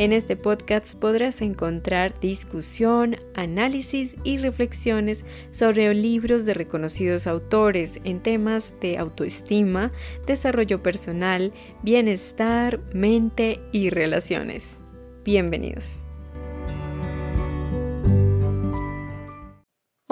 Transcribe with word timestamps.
En 0.00 0.14
este 0.14 0.34
podcast 0.34 0.98
podrás 0.98 1.42
encontrar 1.42 2.18
discusión, 2.20 3.16
análisis 3.34 4.16
y 4.24 4.38
reflexiones 4.38 5.26
sobre 5.50 5.92
libros 5.92 6.46
de 6.46 6.54
reconocidos 6.54 7.26
autores 7.26 8.00
en 8.04 8.20
temas 8.20 8.74
de 8.80 8.96
autoestima, 8.96 9.92
desarrollo 10.26 10.82
personal, 10.82 11.52
bienestar, 11.82 12.80
mente 12.94 13.60
y 13.72 13.90
relaciones. 13.90 14.78
Bienvenidos. 15.22 16.00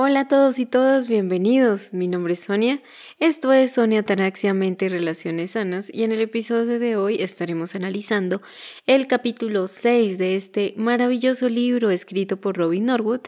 Hola 0.00 0.20
a 0.20 0.28
todos 0.28 0.60
y 0.60 0.64
todas, 0.64 1.08
bienvenidos. 1.08 1.92
Mi 1.92 2.06
nombre 2.06 2.34
es 2.34 2.38
Sonia. 2.44 2.80
Esto 3.18 3.52
es 3.52 3.72
Sonia 3.72 4.04
Tanaxia 4.04 4.54
Mente 4.54 4.84
y 4.84 4.90
Relaciones 4.90 5.50
Sanas 5.50 5.90
y 5.92 6.04
en 6.04 6.12
el 6.12 6.20
episodio 6.20 6.78
de 6.78 6.94
hoy 6.94 7.20
estaremos 7.20 7.74
analizando 7.74 8.40
el 8.86 9.08
capítulo 9.08 9.66
6 9.66 10.16
de 10.16 10.36
este 10.36 10.72
maravilloso 10.76 11.48
libro 11.48 11.90
escrito 11.90 12.40
por 12.40 12.56
Robin 12.56 12.86
Norwood, 12.86 13.22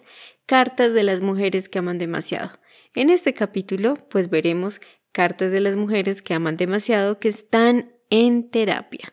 Cartas 0.47 0.93
de 0.93 1.03
las 1.03 1.23
mujeres 1.23 1.69
que 1.69 1.81
aman 1.81 1.99
demasiado. 1.99 2.53
En 2.95 3.11
este 3.11 3.35
capítulo, 3.35 3.97
pues 4.09 4.31
veremos 4.31 4.81
cartas 5.11 5.51
de 5.51 5.59
las 5.59 5.75
mujeres 5.75 6.23
que 6.23 6.35
aman 6.35 6.57
demasiado 6.57 7.19
que 7.19 7.27
están 7.27 7.97
en 8.11 8.49
terapia. 8.49 9.13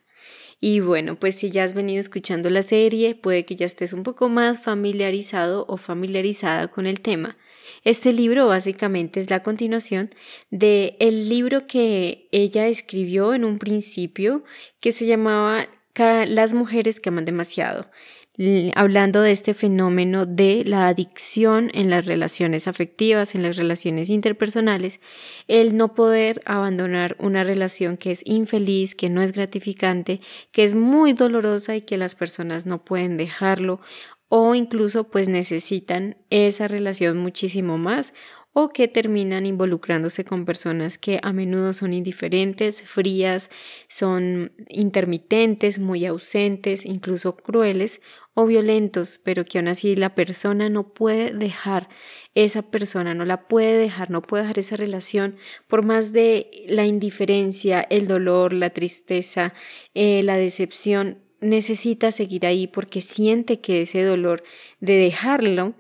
Y 0.60 0.80
bueno, 0.80 1.20
pues 1.20 1.36
si 1.36 1.52
ya 1.52 1.64
has 1.64 1.74
venido 1.74 2.00
escuchando 2.02 2.50
la 2.50 2.64
serie, 2.64 3.16
puede 3.16 3.46
que 3.46 3.56
ya 3.56 3.66
estés 3.66 3.94
un 3.94 4.04
poco 4.04 4.28
más 4.28 4.62
familiarizado 4.62 5.66
o 5.68 5.78
familiarizada 5.78 6.68
con 6.68 6.88
el 6.88 7.02
tema. 7.02 7.38
Este 7.84 8.14
libro 8.14 8.48
básicamente 8.48 9.20
es 9.20 9.30
la 9.30 9.44
continuación 9.44 10.10
de 10.52 10.96
el 11.00 11.30
libro 11.30 11.68
que 11.68 12.28
ella 12.32 12.68
escribió 12.68 13.34
en 13.34 13.46
un 13.46 13.60
principio 13.60 14.44
que 14.80 14.92
se 14.92 15.06
llamaba 15.06 15.68
Las 15.96 16.54
mujeres 16.54 17.00
que 17.00 17.10
aman 17.10 17.26
demasiado 17.26 17.88
hablando 18.76 19.22
de 19.22 19.32
este 19.32 19.56
fenómeno 19.56 20.28
de 20.28 20.64
la 20.64 20.88
adicción 20.88 21.72
en 21.74 21.90
las 21.90 22.06
relaciones 22.06 22.68
afectivas, 22.68 23.34
en 23.34 23.42
las 23.42 23.58
relaciones 23.58 24.10
interpersonales, 24.10 25.00
el 25.48 25.76
no 25.76 25.96
poder 25.96 26.44
abandonar 26.46 27.16
una 27.20 27.44
relación 27.44 27.98
que 27.98 28.12
es 28.12 28.22
infeliz, 28.26 28.94
que 28.94 29.10
no 29.10 29.24
es 29.24 29.32
gratificante, 29.32 30.22
que 30.52 30.64
es 30.64 30.76
muy 30.76 31.14
dolorosa 31.14 31.76
y 31.76 31.82
que 31.82 31.98
las 31.98 32.14
personas 32.14 32.68
no 32.68 32.86
pueden 32.86 33.18
dejarlo 33.18 33.82
o 34.30 34.56
incluso 34.56 35.06
pues 35.10 35.30
necesitan 35.30 36.18
esa 36.30 36.68
relación 36.68 37.18
muchísimo 37.18 37.78
más 37.78 38.14
o 38.60 38.70
que 38.70 38.88
terminan 38.88 39.46
involucrándose 39.46 40.26
con 40.26 40.44
personas 40.44 40.98
que 40.98 41.20
a 41.22 41.32
menudo 41.32 41.74
son 41.74 41.94
indiferentes, 41.94 42.82
frías, 42.84 43.52
son 43.88 44.52
intermitentes, 44.68 45.78
muy 45.78 46.08
ausentes, 46.08 46.84
incluso 46.84 47.38
crueles 47.38 48.02
o 48.34 48.48
violentos, 48.48 49.20
pero 49.24 49.46
que 49.46 49.60
aún 49.60 49.68
así 49.68 49.96
la 49.96 50.16
persona 50.16 50.70
no 50.70 50.92
puede 50.92 51.34
dejar 51.34 51.88
esa 52.34 52.64
persona, 52.64 53.14
no 53.14 53.26
la 53.26 53.48
puede 53.48 53.78
dejar, 53.78 54.10
no 54.10 54.24
puede 54.24 54.42
dejar 54.42 54.58
esa 54.58 54.76
relación, 54.76 55.38
por 55.68 55.86
más 55.86 56.12
de 56.12 56.50
la 56.68 56.88
indiferencia, 56.88 57.86
el 57.92 58.08
dolor, 58.08 58.54
la 58.54 58.72
tristeza, 58.72 59.54
eh, 59.94 60.24
la 60.24 60.36
decepción, 60.36 61.27
necesita 61.40 62.12
seguir 62.12 62.46
ahí 62.46 62.68
porque 62.68 63.02
siente 63.02 63.60
que 63.60 63.82
ese 63.82 64.04
dolor 64.04 64.44
de 64.80 64.94
dejarlo 64.98 65.76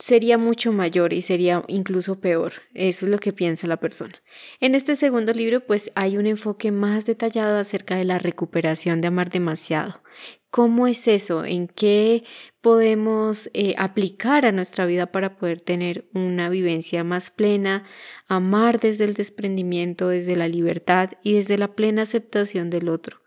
sería 0.00 0.38
mucho 0.38 0.72
mayor 0.72 1.12
y 1.12 1.20
sería 1.22 1.62
incluso 1.68 2.20
peor. 2.20 2.52
Eso 2.74 3.06
es 3.06 3.12
lo 3.12 3.18
que 3.18 3.32
piensa 3.32 3.66
la 3.66 3.78
persona. 3.78 4.14
En 4.58 4.74
este 4.74 4.96
segundo 4.96 5.32
libro, 5.32 5.60
pues 5.60 5.92
hay 5.94 6.16
un 6.16 6.26
enfoque 6.26 6.72
más 6.72 7.04
detallado 7.04 7.58
acerca 7.58 7.96
de 7.96 8.04
la 8.04 8.18
recuperación 8.18 9.00
de 9.00 9.08
amar 9.08 9.30
demasiado. 9.30 10.02
¿Cómo 10.50 10.88
es 10.88 11.06
eso? 11.06 11.44
¿En 11.44 11.68
qué 11.68 12.24
podemos 12.60 13.50
eh, 13.52 13.74
aplicar 13.78 14.46
a 14.46 14.52
nuestra 14.52 14.84
vida 14.86 15.12
para 15.12 15.36
poder 15.36 15.60
tener 15.60 16.08
una 16.12 16.48
vivencia 16.48 17.04
más 17.04 17.30
plena, 17.30 17.84
amar 18.26 18.80
desde 18.80 19.04
el 19.04 19.14
desprendimiento, 19.14 20.08
desde 20.08 20.34
la 20.34 20.48
libertad 20.48 21.10
y 21.22 21.34
desde 21.34 21.56
la 21.56 21.76
plena 21.76 22.02
aceptación 22.02 22.68
del 22.70 22.88
otro? 22.88 23.19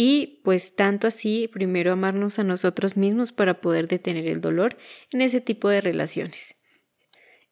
Y 0.00 0.40
pues 0.44 0.76
tanto 0.76 1.08
así 1.08 1.50
primero 1.52 1.90
amarnos 1.90 2.38
a 2.38 2.44
nosotros 2.44 2.96
mismos 2.96 3.32
para 3.32 3.60
poder 3.60 3.88
detener 3.88 4.28
el 4.28 4.40
dolor 4.40 4.78
en 5.12 5.22
ese 5.22 5.40
tipo 5.40 5.68
de 5.68 5.80
relaciones. 5.80 6.54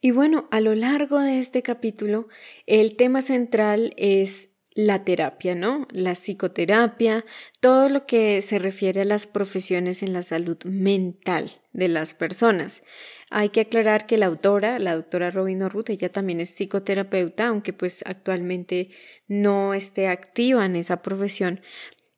Y 0.01 0.13
bueno, 0.13 0.47
a 0.53 0.61
lo 0.61 0.77
largo 0.77 1.19
de 1.19 1.41
este 1.41 1.63
capítulo 1.63 2.29
el 2.67 2.95
tema 2.95 3.21
central 3.21 3.95
es 3.97 4.51
la 4.77 5.05
terapia, 5.05 5.55
¿no? 5.55 5.89
La 5.91 6.13
psicoterapia, 6.13 7.25
todo 7.61 7.89
lo 7.89 8.07
que 8.07 8.43
se 8.43 8.59
refiere 8.59 9.01
a 9.01 9.07
las 9.07 9.27
profesiones 9.27 10.03
en 10.03 10.13
la 10.13 10.23
salud 10.23 10.59
mental 10.65 11.51
de 11.73 11.89
las 11.89 12.13
personas. 12.13 12.83
Hay 13.31 13.49
que 13.49 13.63
aclarar 13.63 14.07
que 14.07 14.19
la 14.19 14.27
autora, 14.27 14.79
la 14.79 14.95
doctora 14.95 15.31
Robin 15.31 15.59
Norwood, 15.59 15.89
ella 15.89 16.13
también 16.13 16.41
es 16.41 16.51
psicoterapeuta, 16.51 17.49
aunque 17.49 17.73
pues 17.73 18.05
actualmente 18.07 18.91
no 19.27 19.73
esté 19.73 20.09
activa 20.09 20.67
en 20.67 20.77
esa 20.77 21.01
profesión, 21.01 21.63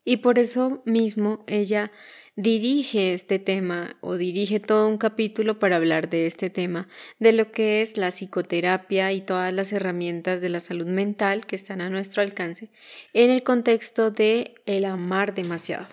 y 0.08 0.16
por 0.16 0.38
eso 0.38 0.80
mismo 0.86 1.44
ella 1.46 1.92
dirige 2.34 3.12
este 3.12 3.38
tema 3.38 3.98
o 4.00 4.16
dirige 4.16 4.58
todo 4.58 4.88
un 4.88 4.96
capítulo 4.96 5.58
para 5.58 5.76
hablar 5.76 6.08
de 6.08 6.24
este 6.24 6.48
tema, 6.48 6.88
de 7.18 7.32
lo 7.32 7.52
que 7.52 7.82
es 7.82 7.98
la 7.98 8.10
psicoterapia 8.10 9.12
y 9.12 9.20
todas 9.20 9.52
las 9.52 9.70
herramientas 9.70 10.40
de 10.40 10.48
la 10.48 10.60
salud 10.60 10.86
mental 10.86 11.44
que 11.44 11.56
están 11.56 11.82
a 11.82 11.90
nuestro 11.90 12.22
alcance 12.22 12.70
en 13.12 13.28
el 13.28 13.42
contexto 13.42 14.10
de 14.10 14.54
el 14.64 14.86
amar 14.86 15.34
demasiado. 15.34 15.86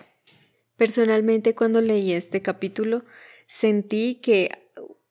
Personalmente 0.76 1.54
cuando 1.54 1.82
leí 1.82 2.12
este 2.12 2.40
capítulo 2.40 3.04
sentí 3.46 4.14
que 4.14 4.48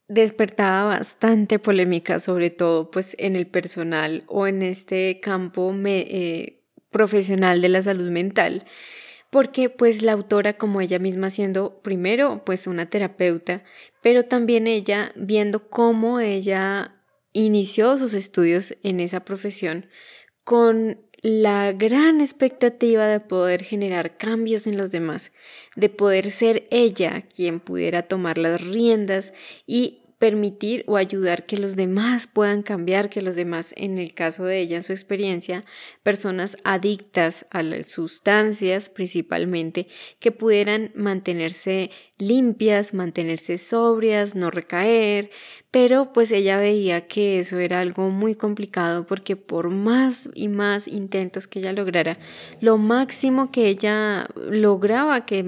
despertaba 0.07 0.97
bastante 0.97 1.59
polémica, 1.59 2.17
sobre 2.17 2.49
todo 2.49 2.89
pues 2.89 3.15
en 3.19 3.35
el 3.35 3.45
personal 3.45 4.23
o 4.25 4.47
en 4.47 4.63
este 4.63 5.19
campo 5.19 5.71
eh, 5.85 6.64
profesional 6.95 7.59
de 7.59 7.67
la 7.67 7.81
salud 7.81 8.09
mental, 8.09 8.63
porque 9.29 9.69
pues 9.69 10.01
la 10.01 10.13
autora 10.13 10.53
como 10.53 10.79
ella 10.79 10.97
misma 10.97 11.29
siendo 11.29 11.81
primero 11.81 12.43
pues 12.45 12.67
una 12.67 12.89
terapeuta, 12.89 13.65
pero 14.01 14.23
también 14.23 14.65
ella 14.65 15.11
viendo 15.17 15.67
cómo 15.67 16.21
ella 16.21 16.93
inició 17.33 17.97
sus 17.97 18.13
estudios 18.13 18.77
en 18.81 19.01
esa 19.01 19.25
profesión 19.25 19.89
con 20.45 21.01
la 21.21 21.73
gran 21.73 22.21
expectativa 22.21 23.07
de 23.07 23.19
poder 23.19 23.61
generar 23.61 24.15
cambios 24.15 24.65
en 24.65 24.77
los 24.77 24.93
demás, 24.93 25.33
de 25.75 25.89
poder 25.89 26.31
ser 26.31 26.65
ella 26.71 27.25
quien 27.27 27.59
pudiera 27.59 28.03
tomar 28.03 28.37
las 28.37 28.61
riendas 28.61 29.33
y 29.67 30.04
permitir 30.25 30.83
o 30.87 30.97
ayudar 30.97 31.45
que 31.45 31.55
los 31.55 31.75
demás 31.75 32.25
puedan 32.25 32.63
cambiar, 32.63 33.11
que 33.11 33.21
los 33.21 33.35
demás, 33.35 33.75
en 33.77 33.99
el 33.99 34.15
caso 34.15 34.43
de 34.43 34.57
ella, 34.57 34.77
en 34.77 34.81
su 34.81 34.91
experiencia, 34.91 35.63
personas 36.01 36.57
adictas 36.63 37.45
a 37.51 37.61
las 37.61 37.89
sustancias 37.89 38.89
principalmente, 38.89 39.87
que 40.19 40.31
pudieran 40.31 40.91
mantenerse 40.95 41.91
limpias, 42.17 42.93
mantenerse 42.93 43.57
sobrias, 43.57 44.35
no 44.35 44.49
recaer, 44.49 45.31
pero 45.69 46.13
pues 46.13 46.31
ella 46.31 46.55
veía 46.57 47.07
que 47.07 47.39
eso 47.39 47.59
era 47.59 47.81
algo 47.81 48.09
muy 48.09 48.35
complicado 48.35 49.05
porque 49.05 49.35
por 49.35 49.69
más 49.69 50.29
y 50.33 50.47
más 50.47 50.87
intentos 50.87 51.47
que 51.47 51.59
ella 51.59 51.73
lograra, 51.73 52.17
lo 52.61 52.77
máximo 52.77 53.51
que 53.51 53.67
ella 53.67 54.29
lograba 54.49 55.25
que 55.25 55.43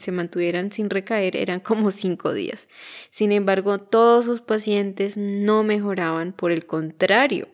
se 0.00 0.10
mantuvieran 0.12 0.72
sin 0.72 0.90
recaer 0.90 1.36
eran 1.36 1.60
como 1.60 1.92
cinco 1.92 2.32
días. 2.32 2.68
Sin 3.10 3.30
embargo, 3.30 3.78
todos 3.78 4.24
sus 4.24 4.40
pacientes 4.40 5.16
no 5.16 5.62
mejoraban, 5.62 6.32
por 6.32 6.50
el 6.50 6.66
contrario, 6.66 7.46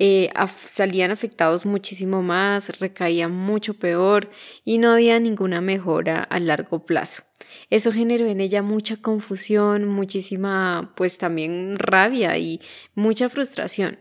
eh, 0.00 0.30
salían 0.56 1.12
afectados 1.12 1.64
muchísimo 1.66 2.22
más, 2.22 2.80
recaían 2.80 3.32
mucho 3.32 3.74
peor 3.74 4.28
y 4.64 4.78
no 4.78 4.90
había 4.92 5.20
ninguna 5.20 5.60
mejora 5.60 6.24
a 6.24 6.40
largo 6.40 6.84
plazo. 6.84 7.27
Eso 7.70 7.92
generó 7.92 8.26
en 8.26 8.40
ella 8.40 8.62
mucha 8.62 8.96
confusión, 8.96 9.84
muchísima, 9.86 10.92
pues 10.96 11.18
también 11.18 11.78
rabia 11.78 12.38
y 12.38 12.60
mucha 12.94 13.28
frustración. 13.28 13.98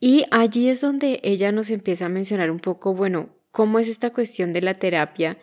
Y 0.00 0.24
allí 0.30 0.68
es 0.68 0.80
donde 0.80 1.20
ella 1.22 1.52
nos 1.52 1.70
empieza 1.70 2.06
a 2.06 2.10
mencionar 2.10 2.50
un 2.50 2.60
poco, 2.60 2.94
bueno, 2.94 3.30
cómo 3.50 3.78
es 3.78 3.88
esta 3.88 4.10
cuestión 4.10 4.52
de 4.52 4.62
la 4.62 4.78
terapia 4.78 5.38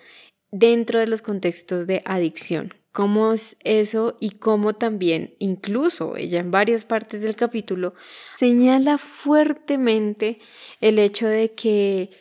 dentro 0.52 1.00
de 1.00 1.08
los 1.08 1.22
contextos 1.22 1.88
de 1.88 2.02
adicción, 2.06 2.74
cómo 2.92 3.32
es 3.34 3.56
eso 3.64 4.18
y 4.20 4.32
cómo 4.32 4.74
también, 4.74 5.36
incluso 5.40 6.18
ella 6.18 6.40
en 6.40 6.52
varias 6.52 6.84
partes 6.84 7.22
del 7.22 7.36
capítulo, 7.36 7.94
señala 8.38 8.98
fuertemente 8.98 10.40
el 10.82 11.00
hecho 11.00 11.28
de 11.28 11.54
que 11.54 12.12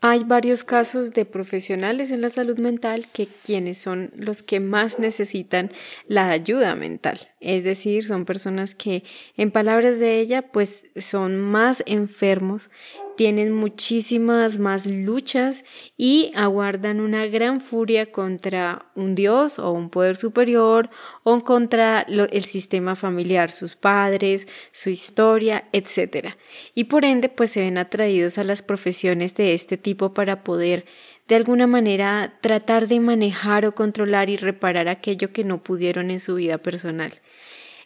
hay 0.00 0.24
varios 0.24 0.62
casos 0.62 1.12
de 1.12 1.24
profesionales 1.24 2.10
en 2.10 2.20
la 2.20 2.28
salud 2.28 2.58
mental 2.58 3.06
que 3.12 3.26
quienes 3.26 3.78
son 3.78 4.10
los 4.14 4.42
que 4.42 4.60
más 4.60 4.98
necesitan 4.98 5.72
la 6.06 6.30
ayuda 6.30 6.74
mental. 6.74 7.18
Es 7.40 7.64
decir, 7.64 8.04
son 8.04 8.24
personas 8.24 8.74
que, 8.74 9.04
en 9.36 9.50
palabras 9.50 9.98
de 9.98 10.20
ella, 10.20 10.52
pues 10.52 10.86
son 10.96 11.38
más 11.38 11.82
enfermos 11.86 12.70
tienen 13.16 13.52
muchísimas 13.52 14.58
más 14.58 14.86
luchas 14.86 15.64
y 15.96 16.32
aguardan 16.34 17.00
una 17.00 17.26
gran 17.26 17.60
furia 17.60 18.06
contra 18.06 18.86
un 18.94 19.14
dios 19.14 19.58
o 19.58 19.72
un 19.72 19.90
poder 19.90 20.16
superior 20.16 20.90
o 21.22 21.40
contra 21.40 22.02
el 22.02 22.44
sistema 22.44 22.94
familiar, 22.94 23.50
sus 23.50 23.74
padres, 23.74 24.46
su 24.72 24.90
historia, 24.90 25.68
etc. 25.72 26.34
Y 26.74 26.84
por 26.84 27.04
ende 27.04 27.28
pues 27.28 27.50
se 27.50 27.60
ven 27.60 27.78
atraídos 27.78 28.38
a 28.38 28.44
las 28.44 28.62
profesiones 28.62 29.34
de 29.34 29.54
este 29.54 29.76
tipo 29.76 30.14
para 30.14 30.44
poder 30.44 30.84
de 31.26 31.34
alguna 31.34 31.66
manera 31.66 32.38
tratar 32.40 32.86
de 32.86 33.00
manejar 33.00 33.66
o 33.66 33.74
controlar 33.74 34.30
y 34.30 34.36
reparar 34.36 34.88
aquello 34.88 35.32
que 35.32 35.44
no 35.44 35.62
pudieron 35.62 36.10
en 36.10 36.20
su 36.20 36.36
vida 36.36 36.58
personal. 36.58 37.12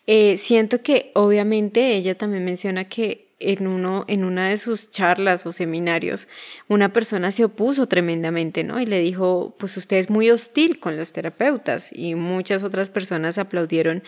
Eh, 0.07 0.37
siento 0.37 0.83
que 0.83 1.13
obviamente 1.15 1.95
ella 1.95 2.17
también 2.17 2.45
menciona 2.45 2.89
que 2.89 3.30
en, 3.41 3.67
uno, 3.67 4.05
en 4.07 4.25
una 4.25 4.49
de 4.49 4.57
sus 4.57 4.91
charlas 4.91 5.47
o 5.47 5.53
seminarios, 5.53 6.29
una 6.69 6.93
persona 6.93 7.31
se 7.33 7.45
opuso 7.45 7.87
tremendamente, 7.87 8.63
¿no? 8.63 8.81
Y 8.81 8.87
le 8.87 9.01
dijo, 9.01 9.55
pues 9.59 9.77
usted 9.77 9.97
es 9.97 10.11
muy 10.11 10.31
hostil 10.31 10.79
con 10.79 10.97
los 10.97 11.13
terapeutas 11.13 11.91
y 11.93 12.15
muchas 12.15 12.63
otras 12.63 12.91
personas 12.91 13.39
aplaudieron 13.39 14.03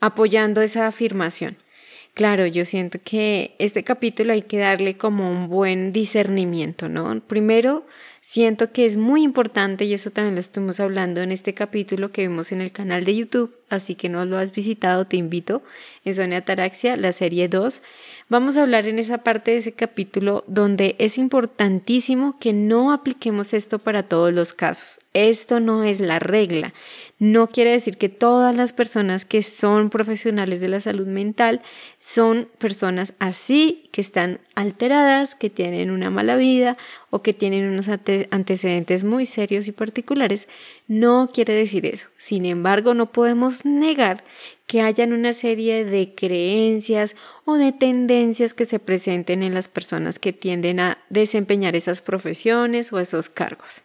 apoyando 0.00 0.62
esa 0.62 0.86
afirmación. 0.86 1.58
Claro, 2.14 2.46
yo 2.46 2.64
siento 2.64 2.98
que 3.04 3.54
este 3.58 3.84
capítulo 3.84 4.32
hay 4.32 4.40
que 4.40 4.56
darle 4.56 4.96
como 4.96 5.30
un 5.30 5.48
buen 5.48 5.92
discernimiento, 5.92 6.88
¿no? 6.88 7.20
Primero, 7.20 7.84
siento 8.28 8.72
que 8.72 8.86
es 8.86 8.96
muy 8.96 9.22
importante, 9.22 9.84
y 9.84 9.92
eso 9.92 10.10
también 10.10 10.34
lo 10.34 10.40
estuvimos 10.40 10.80
hablando 10.80 11.22
en 11.22 11.30
este 11.30 11.54
capítulo 11.54 12.10
que 12.10 12.22
vemos 12.22 12.50
en 12.50 12.60
el 12.60 12.72
canal 12.72 13.04
de 13.04 13.14
YouTube, 13.14 13.54
así 13.68 13.94
que 13.94 14.08
no 14.08 14.24
lo 14.24 14.36
has 14.36 14.52
visitado, 14.52 15.06
te 15.06 15.16
invito, 15.16 15.62
en 16.04 16.16
Sonia 16.16 16.38
Ataraxia, 16.38 16.96
la 16.96 17.12
serie 17.12 17.48
2. 17.48 17.82
Vamos 18.28 18.56
a 18.56 18.62
hablar 18.62 18.88
en 18.88 18.98
esa 18.98 19.18
parte 19.18 19.52
de 19.52 19.58
ese 19.58 19.72
capítulo 19.72 20.42
donde 20.48 20.96
es 20.98 21.18
importantísimo 21.18 22.36
que 22.40 22.52
no 22.52 22.92
apliquemos 22.92 23.54
esto 23.54 23.78
para 23.78 24.02
todos 24.02 24.32
los 24.32 24.54
casos. 24.54 24.98
Esto 25.14 25.60
no 25.60 25.84
es 25.84 26.00
la 26.00 26.18
regla. 26.18 26.74
No 27.18 27.46
quiere 27.46 27.70
decir 27.70 27.96
que 27.96 28.08
todas 28.08 28.54
las 28.54 28.72
personas 28.72 29.24
que 29.24 29.42
son 29.42 29.88
profesionales 29.88 30.60
de 30.60 30.68
la 30.68 30.80
salud 30.80 31.06
mental 31.06 31.62
son 32.00 32.48
personas 32.58 33.14
así, 33.20 33.88
que 33.92 34.00
están 34.00 34.40
alteradas, 34.54 35.34
que 35.34 35.48
tienen 35.48 35.90
una 35.90 36.10
mala 36.10 36.36
vida 36.36 36.76
o 37.16 37.22
que 37.22 37.32
tienen 37.32 37.66
unos 37.66 37.88
antecedentes 37.88 39.02
muy 39.02 39.24
serios 39.24 39.66
y 39.68 39.72
particulares. 39.72 40.48
No 40.86 41.30
quiere 41.32 41.54
decir 41.54 41.86
eso. 41.86 42.08
Sin 42.18 42.44
embargo, 42.44 42.92
no 42.92 43.10
podemos 43.10 43.64
negar 43.64 44.22
que 44.66 44.82
hayan 44.82 45.14
una 45.14 45.32
serie 45.32 45.86
de 45.86 46.14
creencias 46.14 47.16
o 47.46 47.54
de 47.54 47.72
tendencias 47.72 48.52
que 48.52 48.66
se 48.66 48.78
presenten 48.78 49.42
en 49.42 49.54
las 49.54 49.66
personas 49.66 50.18
que 50.18 50.34
tienden 50.34 50.78
a 50.78 50.98
desempeñar 51.08 51.74
esas 51.74 52.02
profesiones 52.02 52.92
o 52.92 53.00
esos 53.00 53.30
cargos. 53.30 53.82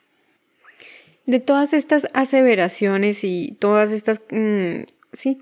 De 1.26 1.40
todas 1.40 1.72
estas 1.72 2.08
aseveraciones 2.12 3.24
y 3.24 3.56
todas 3.60 3.92
estas 3.92 4.20
mm, 4.30 4.82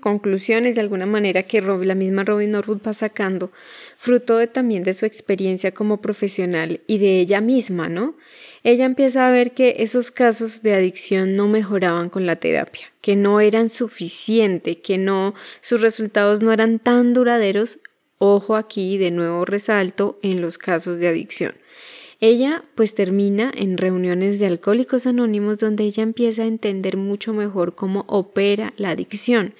conclusiones 0.00 0.74
de 0.74 0.80
alguna 0.80 1.06
manera 1.06 1.44
que 1.44 1.60
la 1.60 1.94
misma 1.94 2.24
Robin 2.24 2.50
Norwood 2.50 2.80
va 2.84 2.92
sacando, 2.92 3.52
fruto 3.96 4.36
de, 4.36 4.48
también 4.48 4.82
de 4.82 4.94
su 4.94 5.06
experiencia 5.06 5.72
como 5.72 6.00
profesional 6.00 6.80
y 6.88 6.98
de 6.98 7.20
ella 7.20 7.40
misma, 7.40 7.88
¿no? 7.88 8.16
Ella 8.64 8.84
empieza 8.84 9.26
a 9.26 9.30
ver 9.30 9.52
que 9.52 9.76
esos 9.78 10.10
casos 10.10 10.62
de 10.62 10.74
adicción 10.74 11.36
no 11.36 11.46
mejoraban 11.46 12.10
con 12.10 12.26
la 12.26 12.36
terapia, 12.36 12.92
que 13.00 13.14
no 13.14 13.40
eran 13.40 13.68
suficientes, 13.68 14.76
que 14.78 14.98
no 14.98 15.34
sus 15.60 15.80
resultados 15.80 16.42
no 16.42 16.52
eran 16.52 16.78
tan 16.78 17.14
duraderos. 17.14 17.78
Ojo 18.18 18.56
aquí, 18.56 18.98
de 18.98 19.12
nuevo 19.12 19.46
resalto 19.46 20.18
en 20.20 20.42
los 20.42 20.58
casos 20.58 20.98
de 20.98 21.08
adicción. 21.08 21.54
Ella 22.22 22.64
pues 22.74 22.94
termina 22.94 23.50
en 23.56 23.78
reuniones 23.78 24.38
de 24.38 24.46
alcohólicos 24.46 25.06
anónimos 25.06 25.56
donde 25.56 25.84
ella 25.84 26.02
empieza 26.02 26.42
a 26.42 26.46
entender 26.46 26.98
mucho 26.98 27.32
mejor 27.32 27.74
cómo 27.74 28.04
opera 28.08 28.74
la 28.76 28.90
adicción. 28.90 29.54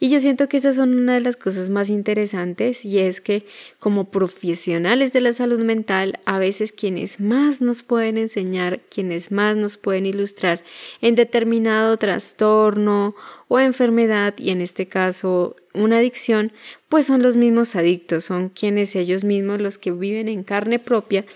Y 0.00 0.08
yo 0.08 0.18
siento 0.20 0.48
que 0.48 0.56
esas 0.56 0.76
son 0.76 0.94
una 0.94 1.12
de 1.12 1.20
las 1.20 1.36
cosas 1.36 1.68
más 1.68 1.90
interesantes 1.90 2.86
y 2.86 3.00
es 3.00 3.20
que 3.20 3.44
como 3.78 4.10
profesionales 4.10 5.12
de 5.12 5.20
la 5.20 5.34
salud 5.34 5.60
mental 5.60 6.18
a 6.24 6.38
veces 6.38 6.72
quienes 6.72 7.20
más 7.20 7.60
nos 7.60 7.82
pueden 7.82 8.16
enseñar, 8.16 8.80
quienes 8.88 9.30
más 9.30 9.54
nos 9.58 9.76
pueden 9.76 10.06
ilustrar 10.06 10.64
en 11.02 11.16
determinado 11.16 11.98
trastorno 11.98 13.14
o 13.48 13.60
enfermedad 13.60 14.34
y 14.38 14.50
en 14.50 14.62
este 14.62 14.88
caso 14.88 15.54
una 15.74 15.98
adicción, 15.98 16.52
pues 16.88 17.04
son 17.04 17.22
los 17.22 17.36
mismos 17.36 17.76
adictos, 17.76 18.24
son 18.24 18.48
quienes 18.48 18.96
ellos 18.96 19.24
mismos 19.24 19.60
los 19.60 19.76
que 19.76 19.90
viven 19.90 20.28
en 20.28 20.42
carne 20.42 20.78
propia 20.78 21.26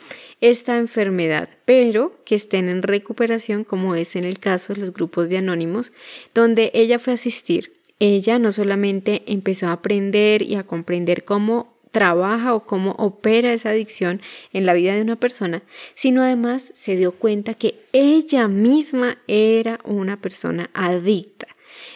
esta 0.40 0.76
enfermedad, 0.76 1.48
pero 1.64 2.12
que 2.24 2.34
estén 2.34 2.68
en 2.68 2.82
recuperación, 2.82 3.64
como 3.64 3.94
es 3.94 4.16
en 4.16 4.24
el 4.24 4.38
caso 4.38 4.72
de 4.72 4.80
los 4.80 4.92
grupos 4.92 5.28
de 5.28 5.38
anónimos, 5.38 5.92
donde 6.34 6.70
ella 6.74 6.98
fue 6.98 7.12
a 7.12 7.14
asistir. 7.14 7.74
Ella 7.98 8.38
no 8.38 8.50
solamente 8.50 9.22
empezó 9.26 9.68
a 9.68 9.72
aprender 9.72 10.42
y 10.42 10.54
a 10.54 10.64
comprender 10.64 11.24
cómo 11.24 11.74
trabaja 11.90 12.54
o 12.54 12.64
cómo 12.64 12.92
opera 12.92 13.52
esa 13.52 13.70
adicción 13.70 14.22
en 14.52 14.64
la 14.64 14.74
vida 14.74 14.94
de 14.94 15.02
una 15.02 15.16
persona, 15.16 15.62
sino 15.94 16.22
además 16.22 16.70
se 16.74 16.96
dio 16.96 17.12
cuenta 17.12 17.54
que 17.54 17.74
ella 17.92 18.48
misma 18.48 19.18
era 19.26 19.80
una 19.84 20.20
persona 20.20 20.70
adicta. 20.72 21.48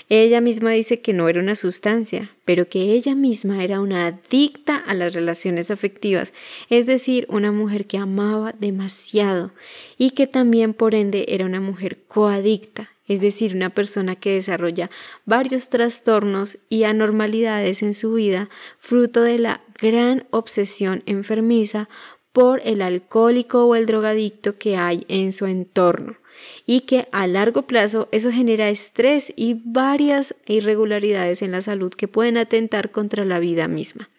Ella 0.09 0.41
misma 0.41 0.71
dice 0.71 1.01
que 1.01 1.13
no 1.13 1.29
era 1.29 1.41
una 1.41 1.55
sustancia, 1.55 2.31
pero 2.45 2.69
que 2.69 2.93
ella 2.93 3.15
misma 3.15 3.65
era 3.65 3.81
una 3.81 4.07
adicta 4.07 4.77
a 4.77 4.93
las 4.95 5.15
relaciones 5.15 5.71
afectivas, 5.71 6.33
es 6.69 6.87
decir, 6.87 7.27
una 7.31 7.53
mujer 7.53 7.87
que 7.87 7.99
amaba 7.99 8.53
demasiado 8.59 9.53
y 9.97 10.11
que 10.11 10.27
también 10.27 10.75
por 10.75 10.95
ende 10.95 11.25
era 11.29 11.47
una 11.47 11.61
mujer 11.61 11.99
coadicta, 12.07 12.91
es 13.09 13.21
decir, 13.21 13.55
una 13.55 13.71
persona 13.71 14.17
que 14.17 14.35
desarrolla 14.35 14.91
varios 15.25 15.69
trastornos 15.69 16.59
y 16.69 16.85
anormalidades 16.85 17.83
en 17.83 17.95
su 17.95 18.15
vida, 18.15 18.49
fruto 18.79 19.23
de 19.23 19.39
la 19.39 19.63
gran 19.81 20.27
obsesión 20.31 21.03
enfermiza 21.07 21.89
por 22.33 22.61
el 22.65 22.83
alcohólico 22.83 23.65
o 23.65 23.75
el 23.75 23.87
drogadicto 23.87 24.59
que 24.59 24.77
hay 24.77 25.05
en 25.09 25.33
su 25.33 25.47
entorno 25.47 26.17
y 26.67 26.81
que 26.81 27.09
a 27.13 27.27
largo 27.27 27.67
plazo 27.67 28.09
eso 28.13 28.31
genera 28.31 28.69
estrés 28.69 29.33
y 29.37 29.61
varias 29.65 30.35
irregularidades 30.47 31.43
en 31.43 31.53
la 31.53 31.63
salud 31.63 31.93
que 31.93 32.09
pueden 32.09 32.37
atentar 32.37 32.91
contra 32.91 33.25
la 33.25 33.39
vida 33.39 33.69
misma. 33.69 34.11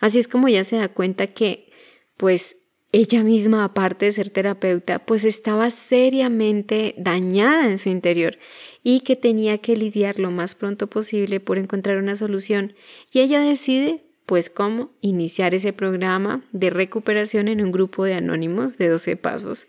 Así 0.00 0.18
es 0.18 0.28
como 0.28 0.48
ella 0.48 0.64
se 0.64 0.76
da 0.76 0.88
cuenta 0.88 1.26
que 1.26 1.70
pues 2.16 2.56
ella 2.92 3.22
misma, 3.22 3.64
aparte 3.64 4.06
de 4.06 4.12
ser 4.12 4.30
terapeuta, 4.30 5.00
pues 5.00 5.24
estaba 5.24 5.70
seriamente 5.70 6.94
dañada 6.96 7.68
en 7.68 7.78
su 7.78 7.90
interior 7.90 8.38
y 8.82 9.00
que 9.00 9.16
tenía 9.16 9.58
que 9.58 9.76
lidiar 9.76 10.18
lo 10.18 10.30
más 10.30 10.54
pronto 10.54 10.86
posible 10.86 11.40
por 11.40 11.58
encontrar 11.58 11.98
una 11.98 12.16
solución. 12.16 12.74
Y 13.12 13.20
ella 13.20 13.40
decide 13.40 14.02
pues 14.24 14.50
cómo 14.50 14.90
iniciar 15.00 15.54
ese 15.54 15.72
programa 15.72 16.42
de 16.52 16.70
recuperación 16.70 17.48
en 17.48 17.62
un 17.62 17.70
grupo 17.70 18.04
de 18.04 18.14
anónimos 18.14 18.78
de 18.78 18.88
12 18.88 19.16
pasos. 19.16 19.68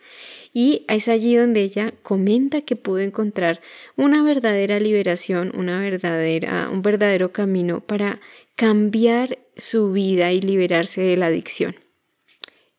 Y 0.59 0.85
es 0.87 1.07
allí 1.07 1.35
donde 1.35 1.61
ella 1.61 1.93
comenta 2.01 2.61
que 2.61 2.75
pudo 2.75 2.97
encontrar 2.97 3.61
una 3.95 4.23
verdadera 4.23 4.79
liberación, 4.79 5.51
una 5.55 5.79
verdadera, 5.79 6.71
un 6.71 6.81
verdadero 6.81 7.31
camino 7.31 7.81
para 7.81 8.19
cambiar 8.55 9.37
su 9.55 9.91
vida 9.91 10.31
y 10.31 10.41
liberarse 10.41 11.01
de 11.01 11.15
la 11.15 11.27
adicción. 11.27 11.75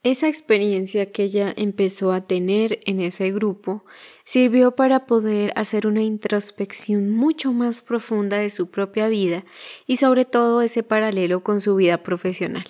Esa 0.03 0.27
experiencia 0.27 1.13
que 1.13 1.23
ella 1.23 1.55
empezó 1.57 2.11
a 2.11 2.27
tener 2.27 2.81
en 2.85 2.99
ese 2.99 3.31
grupo 3.31 3.85
sirvió 4.25 4.75
para 4.75 5.07
poder 5.07 5.53
hacer 5.55 5.87
una 5.87 6.03
introspección 6.03 7.11
mucho 7.11 7.53
más 7.53 7.83
profunda 7.83 8.39
de 8.39 8.51
su 8.51 8.71
propia 8.71 9.07
vida 9.07 9.45
y 9.87 9.99
sobre 9.99 10.25
todo 10.25 10.63
ese 10.63 10.83
paralelo 10.83 11.45
con 11.45 11.61
su 11.61 11.77
vida 11.77 12.03
profesional, 12.03 12.67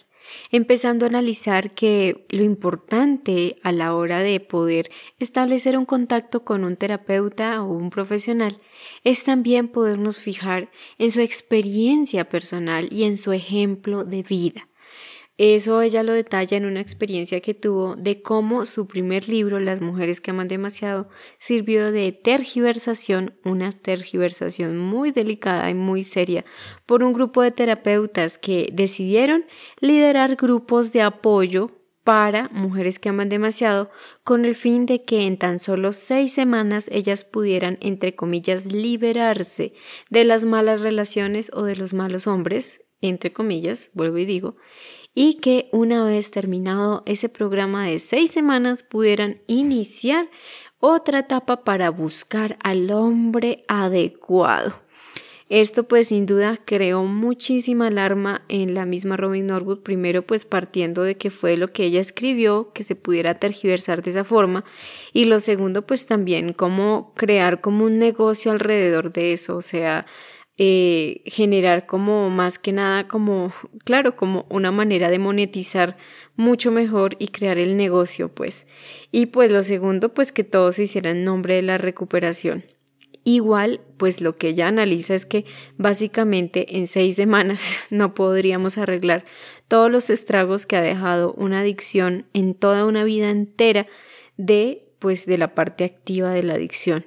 empezando 0.51 1.05
a 1.05 1.09
analizar 1.09 1.73
que 1.73 2.27
lo 2.31 2.43
importante 2.43 3.57
a 3.63 3.73
la 3.73 3.95
hora 3.95 4.21
de 4.21 4.41
poder 4.41 4.91
establecer 5.19 5.77
un 5.77 5.85
contacto 5.85 6.45
con 6.45 6.65
un 6.65 6.77
terapeuta 6.77 7.63
o 7.63 7.73
un 7.73 7.91
profesional 7.91 8.59
es 9.05 9.25
también 9.25 9.69
podernos 9.69 10.21
fijar 10.21 10.71
en 10.99 11.11
su 11.11 11.21
experiencia 11.21 12.29
personal 12.29 12.89
y 12.93 13.05
en 13.05 13.19
su 13.19 13.33
ejemplo 13.33 14.05
de 14.05 14.23
vida 14.23 14.69
eso 15.39 15.81
ella 15.83 16.03
lo 16.03 16.13
detalla 16.13 16.57
en 16.57 16.67
una 16.67 16.81
experiencia 16.81 17.41
que 17.41 17.55
tuvo 17.55 17.95
de 17.95 18.23
cómo 18.23 18.67
su 18.67 18.89
primer 18.89 19.29
libro, 19.29 19.61
Las 19.61 19.81
mujeres 19.81 20.21
que 20.21 20.33
aman 20.33 20.49
demasiado, 20.49 21.09
sirvió 21.39 21.93
de 21.93 22.11
tergiversación, 22.11 23.39
una 23.45 23.71
tergiversación 23.71 24.79
muy 24.79 25.13
delicada 25.13 25.71
y 25.71 25.75
muy 25.75 26.03
seria, 26.03 26.45
por 26.87 27.05
un 27.05 27.13
grupo 27.13 27.43
de 27.43 27.53
terapeutas 27.53 28.37
que 28.37 28.69
decidieron 28.73 29.47
liderar 29.81 30.35
grupos 30.35 30.93
de 30.93 31.03
apoyo 31.03 31.71
para 32.03 32.49
mujeres 32.49 32.99
que 32.99 33.11
aman 33.11 33.29
demasiado 33.29 33.91
con 34.25 34.45
el 34.45 34.57
fin 34.57 34.87
de 34.87 35.05
que 35.05 35.27
en 35.27 35.37
tan 35.37 35.59
solo 35.59 35.93
seis 35.93 36.33
semanas 36.33 36.89
ellas 36.91 37.25
pudieran, 37.25 37.79
entre 37.81 38.17
comillas, 38.17 38.73
liberarse 38.73 39.73
de 40.11 40.25
las 40.25 40.45
malas 40.45 40.81
relaciones 40.81 41.51
o 41.53 41.63
de 41.63 41.77
los 41.77 41.93
malos 41.93 42.27
hombres, 42.27 42.81
entre 43.03 43.33
comillas, 43.33 43.91
vuelvo 43.93 44.19
y 44.19 44.25
digo, 44.25 44.57
y 45.21 45.35
que 45.35 45.69
una 45.73 46.05
vez 46.05 46.31
terminado 46.31 47.03
ese 47.05 47.29
programa 47.29 47.85
de 47.85 47.99
seis 47.99 48.31
semanas 48.31 48.85
pudieran 48.85 49.41
iniciar 49.49 50.31
otra 50.79 51.19
etapa 51.19 51.65
para 51.65 51.91
buscar 51.91 52.57
al 52.63 52.89
hombre 52.93 53.65
adecuado. 53.67 54.75
Esto 55.49 55.89
pues 55.89 56.07
sin 56.09 56.25
duda 56.25 56.57
creó 56.65 57.03
muchísima 57.03 57.89
alarma 57.89 58.43
en 58.49 58.75
la 58.75 58.87
misma 58.87 59.17
Robin 59.17 59.49
Norwood, 59.49 59.81
primero 59.81 60.23
pues 60.23 60.45
partiendo 60.45 61.03
de 61.03 61.17
que 61.17 61.31
fue 61.31 61.57
lo 61.57 61.73
que 61.73 61.87
ella 61.87 62.01
escribió, 62.01 62.71
que 62.73 62.85
se 62.85 62.95
pudiera 62.95 63.41
tergiversar 63.41 64.05
de 64.05 64.11
esa 64.11 64.23
forma, 64.23 64.65
y 65.13 65.25
lo 65.25 65.41
segundo 65.41 65.85
pues 65.85 66.07
también 66.07 66.53
cómo 66.53 67.13
crear 67.17 67.61
como 67.61 67.87
un 67.87 67.99
negocio 67.99 68.53
alrededor 68.53 69.13
de 69.13 69.33
eso, 69.33 69.57
o 69.57 69.63
sea, 69.63 70.07
eh, 70.61 71.23
generar 71.25 71.87
como 71.87 72.31
más 72.31 72.59
que 72.59 72.73
nada 72.73 73.07
como, 73.07 73.53
claro, 73.85 74.17
como 74.17 74.45
una 74.51 74.73
manera 74.73 75.09
de 75.09 75.21
monetizar 75.21 75.97
mucho 76.35 76.73
mejor 76.73 77.15
y 77.21 77.29
crear 77.29 77.59
el 77.59 77.77
negocio 77.77 78.29
pues. 78.29 78.67
Y 79.13 79.27
pues 79.27 79.53
lo 79.53 79.63
segundo 79.63 80.13
pues 80.13 80.33
que 80.33 80.43
todo 80.45 80.73
se 80.73 80.83
hiciera 80.83 81.13
en 81.13 81.23
nombre 81.23 81.55
de 81.55 81.63
la 81.63 81.79
recuperación. 81.79 82.65
Igual, 83.23 83.83
pues 83.99 84.21
lo 84.21 84.37
que 84.37 84.49
ella 84.49 84.69
analiza 84.69 85.15
es 85.15 85.27
que 85.27 85.45
básicamente 85.77 86.79
en 86.79 86.87
seis 86.87 87.15
semanas 87.15 87.81
no 87.91 88.15
podríamos 88.15 88.79
arreglar 88.79 89.25
todos 89.69 89.91
los 89.93 90.11
estragos 90.11 90.67
que 90.67 90.77
ha 90.77 90.83
dejado 90.83 91.35
una 91.35 91.61
adicción 91.61 92.27
en 92.33 92.55
toda 92.55 92.85
una 92.85 93.05
vida 93.05 93.31
entera 93.31 93.87
de, 94.39 94.89
pues, 94.99 95.27
de 95.27 95.39
la 95.39 95.55
parte 95.55 95.85
activa 95.85 96.31
de 96.31 96.43
la 96.43 96.55
adicción. 96.55 97.05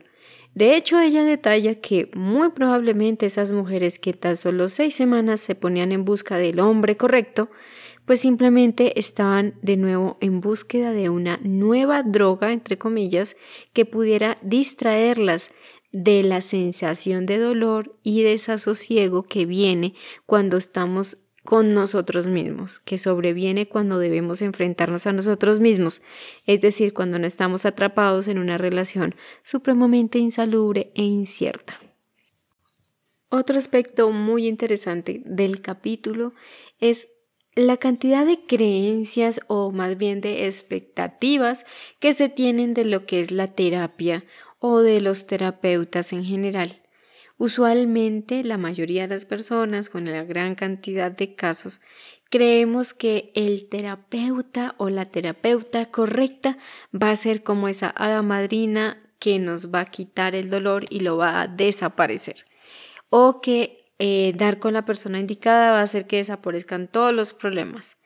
De 0.54 0.76
hecho, 0.76 1.00
ella 1.00 1.24
detalla 1.24 1.76
que 1.76 2.12
muy 2.14 2.50
probablemente 2.50 3.26
esas 3.26 3.52
mujeres 3.52 4.00
que 4.00 4.14
tan 4.14 4.36
solo 4.36 4.68
seis 4.68 4.96
semanas 4.96 5.40
se 5.40 5.56
ponían 5.56 5.92
en 5.92 6.04
busca 6.04 6.38
del 6.38 6.60
hombre 6.60 6.98
correcto, 6.98 7.50
pues 8.06 8.20
simplemente 8.20 9.00
estaban 9.00 9.54
de 9.62 9.78
nuevo 9.78 10.18
en 10.20 10.42
búsqueda 10.42 10.92
de 10.92 11.10
una 11.10 11.40
nueva 11.44 12.04
droga, 12.04 12.52
entre 12.52 12.78
comillas, 12.78 13.38
que 13.74 13.86
pudiera 13.86 14.38
distraerlas 14.42 15.52
de 15.92 16.24
la 16.24 16.42
sensación 16.42 17.26
de 17.26 17.38
dolor 17.38 17.92
y 18.04 18.24
desasosiego 18.24 19.24
que 19.24 19.46
viene 19.46 19.94
cuando 20.26 20.58
estamos 20.58 21.18
con 21.44 21.74
nosotros 21.74 22.28
mismos, 22.28 22.80
que 22.80 22.98
sobreviene 22.98 23.68
cuando 23.68 23.98
debemos 23.98 24.42
enfrentarnos 24.42 25.08
a 25.08 25.14
nosotros 25.14 25.60
mismos, 25.60 26.02
es 26.46 26.62
decir, 26.62 26.94
cuando 26.94 27.18
no 27.20 27.26
estamos 27.26 27.66
atrapados 27.66 28.28
en 28.28 28.38
una 28.38 28.58
relación 28.58 29.16
supremamente 29.44 30.20
insalubre 30.20 30.92
e 30.96 31.04
incierta. 31.04 31.80
Otro 33.30 33.58
aspecto 33.58 34.12
muy 34.12 34.48
interesante 34.48 35.24
del 35.26 35.62
capítulo 35.62 36.34
es 36.80 37.08
la 37.56 37.78
cantidad 37.78 38.26
de 38.26 38.46
creencias 38.46 39.42
o 39.48 39.72
más 39.72 39.98
bien 39.98 40.22
de 40.22 40.48
expectativas 40.48 41.66
que 42.00 42.14
se 42.14 42.30
tienen 42.30 42.74
de 42.74 42.86
lo 42.86 43.06
que 43.06 43.20
es 43.20 43.32
la 43.32 43.48
terapia 43.48 44.26
o 44.60 44.80
de 44.80 45.02
los 45.02 45.28
terapeutas 45.28 46.14
en 46.14 46.24
general. 46.24 46.81
Usualmente 47.42 48.44
la 48.44 48.60
mayoría 48.60 49.08
de 49.08 49.16
las 49.16 49.26
personas 49.26 49.90
con 49.90 50.06
la 50.06 50.24
gran 50.24 50.54
cantidad 50.54 51.12
de 51.12 51.34
casos 51.34 51.82
creemos 52.30 52.94
que 52.94 53.32
el 53.34 53.68
terapeuta 53.68 54.76
o 54.78 54.92
la 54.92 55.06
terapeuta 55.06 55.88
correcta 55.88 56.60
va 56.94 57.10
a 57.10 57.16
ser 57.16 57.42
como 57.42 57.68
esa 57.68 57.90
hada 57.98 58.22
madrina 58.22 59.02
que 59.18 59.40
nos 59.40 59.74
va 59.74 59.80
a 59.80 59.86
quitar 59.86 60.36
el 60.36 60.52
dolor 60.52 60.86
y 60.92 61.00
lo 61.00 61.18
va 61.18 61.42
a 61.42 61.48
desaparecer. 61.48 62.46
O 63.10 63.42
que 63.42 63.92
eh, 63.98 64.34
dar 64.38 64.60
con 64.60 64.74
la 64.74 64.86
persona 64.86 65.20
indicada 65.20 65.72
va 65.72 65.80
a 65.80 65.84
hacer 65.86 66.06
que 66.06 66.18
desaparezcan 66.18 66.90
todos 66.90 67.12
los 67.12 67.34
problemas. 67.34 67.98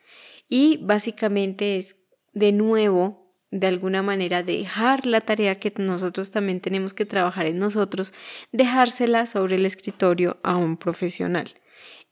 Y 0.48 0.78
básicamente 0.78 1.76
es 1.76 1.96
de 2.32 2.52
nuevo 2.52 3.25
de 3.50 3.66
alguna 3.66 4.02
manera 4.02 4.42
dejar 4.42 5.06
la 5.06 5.20
tarea 5.20 5.58
que 5.60 5.72
nosotros 5.76 6.30
también 6.30 6.60
tenemos 6.60 6.94
que 6.94 7.06
trabajar 7.06 7.46
en 7.46 7.58
nosotros, 7.58 8.12
dejársela 8.52 9.26
sobre 9.26 9.56
el 9.56 9.66
escritorio 9.66 10.38
a 10.42 10.56
un 10.56 10.76
profesional. 10.76 11.48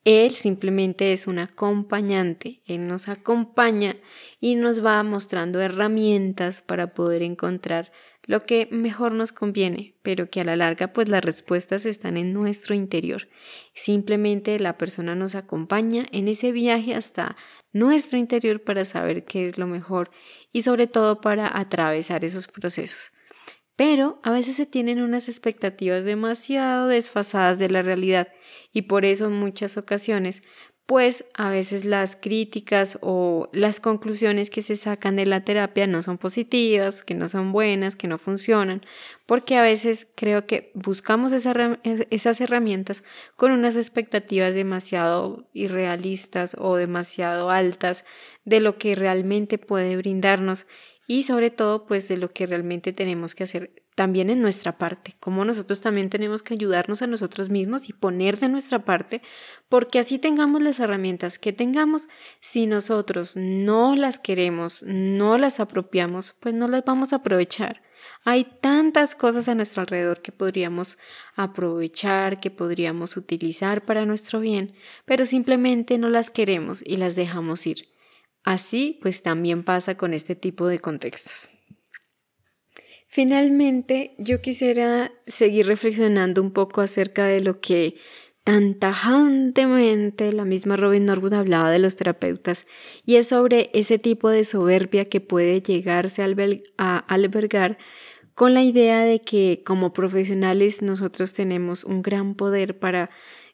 Él 0.04 0.32
simplemente 0.32 1.12
es 1.14 1.26
un 1.26 1.38
acompañante, 1.38 2.60
Él 2.66 2.86
nos 2.86 3.08
acompaña 3.08 3.96
y 4.38 4.56
nos 4.56 4.84
va 4.84 5.02
mostrando 5.02 5.60
herramientas 5.60 6.60
para 6.60 6.92
poder 6.92 7.22
encontrar 7.22 7.90
lo 8.26 8.44
que 8.44 8.68
mejor 8.70 9.12
nos 9.12 9.32
conviene, 9.32 9.94
pero 10.02 10.30
que 10.30 10.40
a 10.40 10.44
la 10.44 10.56
larga 10.56 10.92
pues 10.92 11.08
las 11.08 11.24
respuestas 11.24 11.86
están 11.86 12.16
en 12.16 12.32
nuestro 12.32 12.74
interior. 12.74 13.28
Simplemente 13.74 14.58
la 14.58 14.76
persona 14.78 15.14
nos 15.14 15.34
acompaña 15.34 16.06
en 16.12 16.28
ese 16.28 16.52
viaje 16.52 16.94
hasta 16.94 17.36
nuestro 17.74 18.18
interior 18.18 18.62
para 18.62 18.86
saber 18.86 19.24
qué 19.26 19.46
es 19.46 19.58
lo 19.58 19.66
mejor 19.66 20.10
y 20.52 20.62
sobre 20.62 20.86
todo 20.86 21.20
para 21.20 21.58
atravesar 21.58 22.24
esos 22.24 22.46
procesos. 22.46 23.12
Pero 23.76 24.20
a 24.22 24.30
veces 24.30 24.56
se 24.56 24.66
tienen 24.66 25.02
unas 25.02 25.28
expectativas 25.28 26.04
demasiado 26.04 26.86
desfasadas 26.86 27.58
de 27.58 27.68
la 27.68 27.82
realidad 27.82 28.28
y 28.72 28.82
por 28.82 29.04
eso 29.04 29.26
en 29.26 29.32
muchas 29.32 29.76
ocasiones 29.76 30.44
pues 30.86 31.24
a 31.32 31.48
veces 31.48 31.86
las 31.86 32.14
críticas 32.14 32.98
o 33.00 33.48
las 33.52 33.80
conclusiones 33.80 34.50
que 34.50 34.60
se 34.60 34.76
sacan 34.76 35.16
de 35.16 35.24
la 35.24 35.42
terapia 35.42 35.86
no 35.86 36.02
son 36.02 36.18
positivas, 36.18 37.02
que 37.02 37.14
no 37.14 37.26
son 37.28 37.52
buenas, 37.52 37.96
que 37.96 38.06
no 38.06 38.18
funcionan, 38.18 38.82
porque 39.24 39.56
a 39.56 39.62
veces 39.62 40.06
creo 40.14 40.46
que 40.46 40.72
buscamos 40.74 41.32
esas 41.32 42.40
herramientas 42.40 43.02
con 43.36 43.52
unas 43.52 43.76
expectativas 43.76 44.54
demasiado 44.54 45.48
irrealistas 45.54 46.54
o 46.58 46.76
demasiado 46.76 47.48
altas 47.48 48.04
de 48.44 48.60
lo 48.60 48.76
que 48.76 48.94
realmente 48.94 49.56
puede 49.56 49.96
brindarnos 49.96 50.66
y 51.06 51.22
sobre 51.22 51.50
todo 51.50 51.86
pues 51.86 52.08
de 52.08 52.18
lo 52.18 52.32
que 52.32 52.46
realmente 52.46 52.92
tenemos 52.92 53.34
que 53.34 53.44
hacer 53.44 53.83
también 53.94 54.30
en 54.30 54.42
nuestra 54.42 54.76
parte, 54.76 55.14
como 55.20 55.44
nosotros 55.44 55.80
también 55.80 56.10
tenemos 56.10 56.42
que 56.42 56.54
ayudarnos 56.54 57.02
a 57.02 57.06
nosotros 57.06 57.48
mismos 57.48 57.88
y 57.88 57.92
poner 57.92 58.38
de 58.38 58.48
nuestra 58.48 58.84
parte, 58.84 59.22
porque 59.68 59.98
así 59.98 60.18
tengamos 60.18 60.62
las 60.62 60.80
herramientas 60.80 61.38
que 61.38 61.52
tengamos, 61.52 62.08
si 62.40 62.66
nosotros 62.66 63.36
no 63.36 63.94
las 63.96 64.18
queremos, 64.18 64.82
no 64.86 65.38
las 65.38 65.60
apropiamos, 65.60 66.34
pues 66.40 66.54
no 66.54 66.68
las 66.68 66.84
vamos 66.84 67.12
a 67.12 67.16
aprovechar. 67.16 67.82
Hay 68.24 68.44
tantas 68.60 69.14
cosas 69.14 69.48
a 69.48 69.54
nuestro 69.54 69.82
alrededor 69.82 70.22
que 70.22 70.32
podríamos 70.32 70.98
aprovechar, 71.36 72.40
que 72.40 72.50
podríamos 72.50 73.16
utilizar 73.16 73.84
para 73.84 74.04
nuestro 74.06 74.40
bien, 74.40 74.74
pero 75.04 75.26
simplemente 75.26 75.98
no 75.98 76.08
las 76.10 76.30
queremos 76.30 76.82
y 76.84 76.96
las 76.96 77.16
dejamos 77.16 77.66
ir. 77.66 77.88
Así 78.42 78.98
pues 79.00 79.22
también 79.22 79.62
pasa 79.64 79.96
con 79.96 80.12
este 80.12 80.34
tipo 80.34 80.66
de 80.66 80.80
contextos. 80.80 81.53
Finalmente, 83.14 84.16
yo 84.18 84.40
quisiera 84.40 85.12
seguir 85.28 85.68
reflexionando 85.68 86.42
un 86.42 86.50
poco 86.50 86.80
acerca 86.80 87.26
de 87.26 87.40
lo 87.40 87.60
que 87.60 87.94
tan 88.42 88.74
tajantemente 88.74 90.32
la 90.32 90.44
misma 90.44 90.74
Robin 90.74 91.04
Norwood 91.04 91.34
hablaba 91.34 91.70
de 91.70 91.78
los 91.78 91.94
terapeutas 91.94 92.66
y 93.06 93.14
es 93.14 93.28
sobre 93.28 93.70
ese 93.72 94.00
tipo 94.00 94.30
de 94.30 94.42
soberbia 94.42 95.08
que 95.08 95.20
puede 95.20 95.62
llegarse 95.62 96.24
a 96.24 96.98
albergar 97.06 97.78
con 98.34 98.52
la 98.52 98.64
idea 98.64 99.04
de 99.04 99.20
que 99.20 99.62
como 99.64 99.92
profesionales 99.92 100.82
nosotros 100.82 101.34
tenemos 101.34 101.84
un 101.84 102.02
gran 102.02 102.34
poder 102.34 102.80
para 102.80 103.10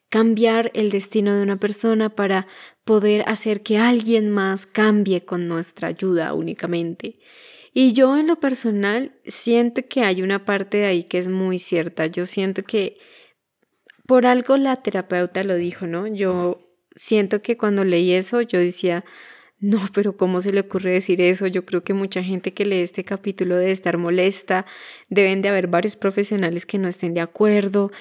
cambiar 0.09 0.71
el 0.73 0.89
destino 0.89 1.37
de 1.37 1.43
una 1.43 1.59
persona, 1.59 2.09
para 2.09 2.47
poder 2.85 3.25
hacer 3.27 3.63
que 3.63 3.77
alguien 3.77 4.31
más 4.31 4.65
cambie 4.65 5.27
con 5.27 5.49
nuestra 5.49 5.89
ayuda 5.89 6.33
únicamente. 6.33 7.19
Y 7.73 7.93
yo 7.93 8.17
en 8.19 8.27
lo 8.27 8.41
personal 8.41 9.15
siento 9.27 9.83
que 9.89 10.03
hay 10.03 10.23
una 10.23 10.45
parte 10.45 10.79
de 10.79 10.87
ahí 10.87 11.05
que 11.05 11.19
es 11.19 11.29
muy 11.29 11.59
cierta. 11.59 12.07
Yo 12.07 12.27
siento 12.27 12.63
que 12.63 12.99
por 14.07 14.27
algo 14.27 14.57
la 14.57 14.77
terapeuta 14.77 15.45
lo 15.45 15.55
dijo, 15.55 15.87
¿no? 15.87 16.07
Yo 16.09 16.67
siento 16.97 17.43
que 17.43 17.57
cuando 17.57 17.85
leí 17.85 18.13
eso 18.13 18.41
yo 18.41 18.59
decía, 18.59 19.05
no, 19.61 19.79
pero 19.95 20.17
¿cómo 20.17 20.41
se 20.41 20.53
le 20.53 20.61
ocurre 20.61 20.91
decir 20.91 21.21
eso? 21.21 21.47
Yo 21.47 21.65
creo 21.65 21.85
que 21.85 21.95
mucha 21.95 22.23
gente 22.23 22.53
que 22.53 22.65
lee 22.65 22.81
este 22.81 23.05
capítulo 23.05 23.57
debe 23.57 23.71
estar 23.71 23.99
molesta, 23.99 24.67
deben 25.09 25.43
de 25.43 25.51
haber 25.51 25.69
varios 25.69 25.97
profesionales 25.97 26.67
que 26.67 26.79
no 26.79 26.89
estén 26.89 27.15
de 27.15 27.21
acuerdo, 27.21 27.93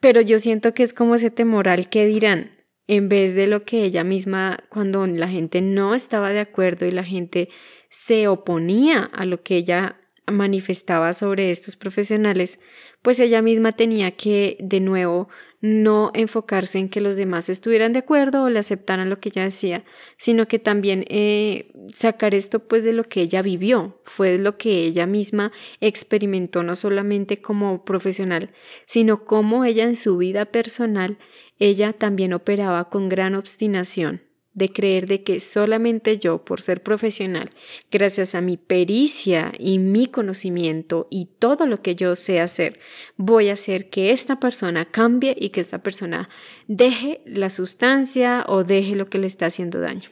pero 0.00 0.20
yo 0.20 0.38
siento 0.38 0.74
que 0.74 0.82
es 0.82 0.94
como 0.94 1.16
ese 1.16 1.30
temoral 1.30 1.88
que 1.88 2.06
dirán, 2.06 2.52
en 2.86 3.08
vez 3.08 3.34
de 3.34 3.48
lo 3.48 3.64
que 3.64 3.84
ella 3.84 4.04
misma, 4.04 4.60
cuando 4.70 5.06
la 5.06 5.28
gente 5.28 5.60
no 5.60 5.94
estaba 5.94 6.30
de 6.30 6.40
acuerdo 6.40 6.86
y 6.86 6.90
la 6.90 7.04
gente 7.04 7.48
se 7.88 8.28
oponía 8.28 9.04
a 9.04 9.24
lo 9.24 9.42
que 9.42 9.56
ella 9.56 10.00
manifestaba 10.30 11.12
sobre 11.12 11.50
estos 11.50 11.76
profesionales, 11.76 12.58
pues 13.02 13.20
ella 13.20 13.42
misma 13.42 13.72
tenía 13.72 14.12
que, 14.12 14.56
de 14.60 14.80
nuevo, 14.80 15.28
no 15.60 16.12
enfocarse 16.14 16.78
en 16.78 16.88
que 16.88 17.00
los 17.00 17.16
demás 17.16 17.48
estuvieran 17.48 17.92
de 17.92 18.00
acuerdo 18.00 18.44
o 18.44 18.50
le 18.50 18.60
aceptaran 18.60 19.10
lo 19.10 19.18
que 19.18 19.30
ella 19.30 19.44
decía, 19.44 19.84
sino 20.16 20.46
que 20.46 20.58
también 20.58 21.04
eh, 21.08 21.72
sacar 21.92 22.34
esto 22.34 22.60
pues 22.60 22.84
de 22.84 22.92
lo 22.92 23.04
que 23.04 23.22
ella 23.22 23.42
vivió, 23.42 24.00
fue 24.04 24.38
lo 24.38 24.56
que 24.56 24.84
ella 24.84 25.06
misma 25.06 25.50
experimentó 25.80 26.62
no 26.62 26.76
solamente 26.76 27.40
como 27.40 27.84
profesional, 27.84 28.50
sino 28.86 29.24
como 29.24 29.64
ella 29.64 29.84
en 29.84 29.96
su 29.96 30.16
vida 30.16 30.44
personal, 30.44 31.18
ella 31.58 31.92
también 31.92 32.32
operaba 32.32 32.88
con 32.88 33.08
gran 33.08 33.34
obstinación 33.34 34.27
de 34.58 34.72
creer 34.72 35.06
de 35.06 35.22
que 35.22 35.40
solamente 35.40 36.18
yo, 36.18 36.44
por 36.44 36.60
ser 36.60 36.82
profesional, 36.82 37.48
gracias 37.90 38.34
a 38.34 38.40
mi 38.40 38.56
pericia 38.56 39.52
y 39.58 39.78
mi 39.78 40.06
conocimiento 40.06 41.06
y 41.10 41.28
todo 41.38 41.66
lo 41.66 41.80
que 41.80 41.94
yo 41.94 42.16
sé 42.16 42.40
hacer, 42.40 42.80
voy 43.16 43.48
a 43.48 43.52
hacer 43.54 43.88
que 43.88 44.10
esta 44.10 44.40
persona 44.40 44.84
cambie 44.84 45.36
y 45.38 45.50
que 45.50 45.60
esta 45.60 45.82
persona 45.82 46.28
deje 46.66 47.22
la 47.24 47.50
sustancia 47.50 48.44
o 48.48 48.64
deje 48.64 48.96
lo 48.96 49.06
que 49.06 49.18
le 49.18 49.28
está 49.28 49.46
haciendo 49.46 49.80
daño. 49.80 50.10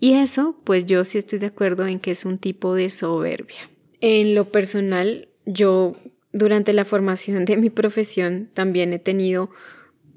Y 0.00 0.14
eso, 0.14 0.56
pues 0.64 0.84
yo 0.84 1.04
sí 1.04 1.18
estoy 1.18 1.38
de 1.38 1.46
acuerdo 1.46 1.86
en 1.86 2.00
que 2.00 2.10
es 2.10 2.24
un 2.24 2.38
tipo 2.38 2.74
de 2.74 2.90
soberbia. 2.90 3.70
En 4.00 4.34
lo 4.34 4.50
personal, 4.50 5.28
yo 5.46 5.94
durante 6.32 6.72
la 6.72 6.84
formación 6.84 7.44
de 7.44 7.56
mi 7.56 7.70
profesión 7.70 8.50
también 8.52 8.92
he 8.92 8.98
tenido 8.98 9.50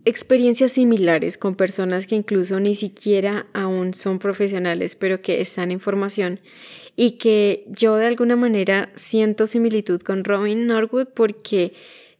experiencias 0.05 0.73
similares 0.73 1.37
con 1.37 1.55
personas 1.55 2.07
que 2.07 2.15
incluso 2.15 2.59
ni 2.59 2.75
siquiera 2.75 3.47
aún 3.53 3.93
son 3.93 4.19
profesionales, 4.19 4.95
pero 4.95 5.21
que 5.21 5.41
están 5.41 5.71
en 5.71 5.79
formación 5.79 6.39
y 6.95 7.11
que 7.11 7.65
yo 7.67 7.95
de 7.95 8.07
alguna 8.07 8.35
manera 8.35 8.91
siento 8.95 9.47
similitud 9.47 10.01
con 10.01 10.23
Robin 10.23 10.67
Norwood 10.67 11.07
porque 11.13 11.73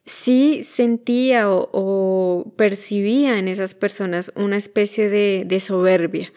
sí 0.06 0.62
sentía 0.64 1.46
o, 1.50 2.54
percibía 2.58 3.40
en 3.40 3.48
esas 3.48 3.76
personas 3.76 4.32
una 4.36 4.58
especie 4.58 5.10
de, 5.10 5.60
soberbia, 5.60 6.32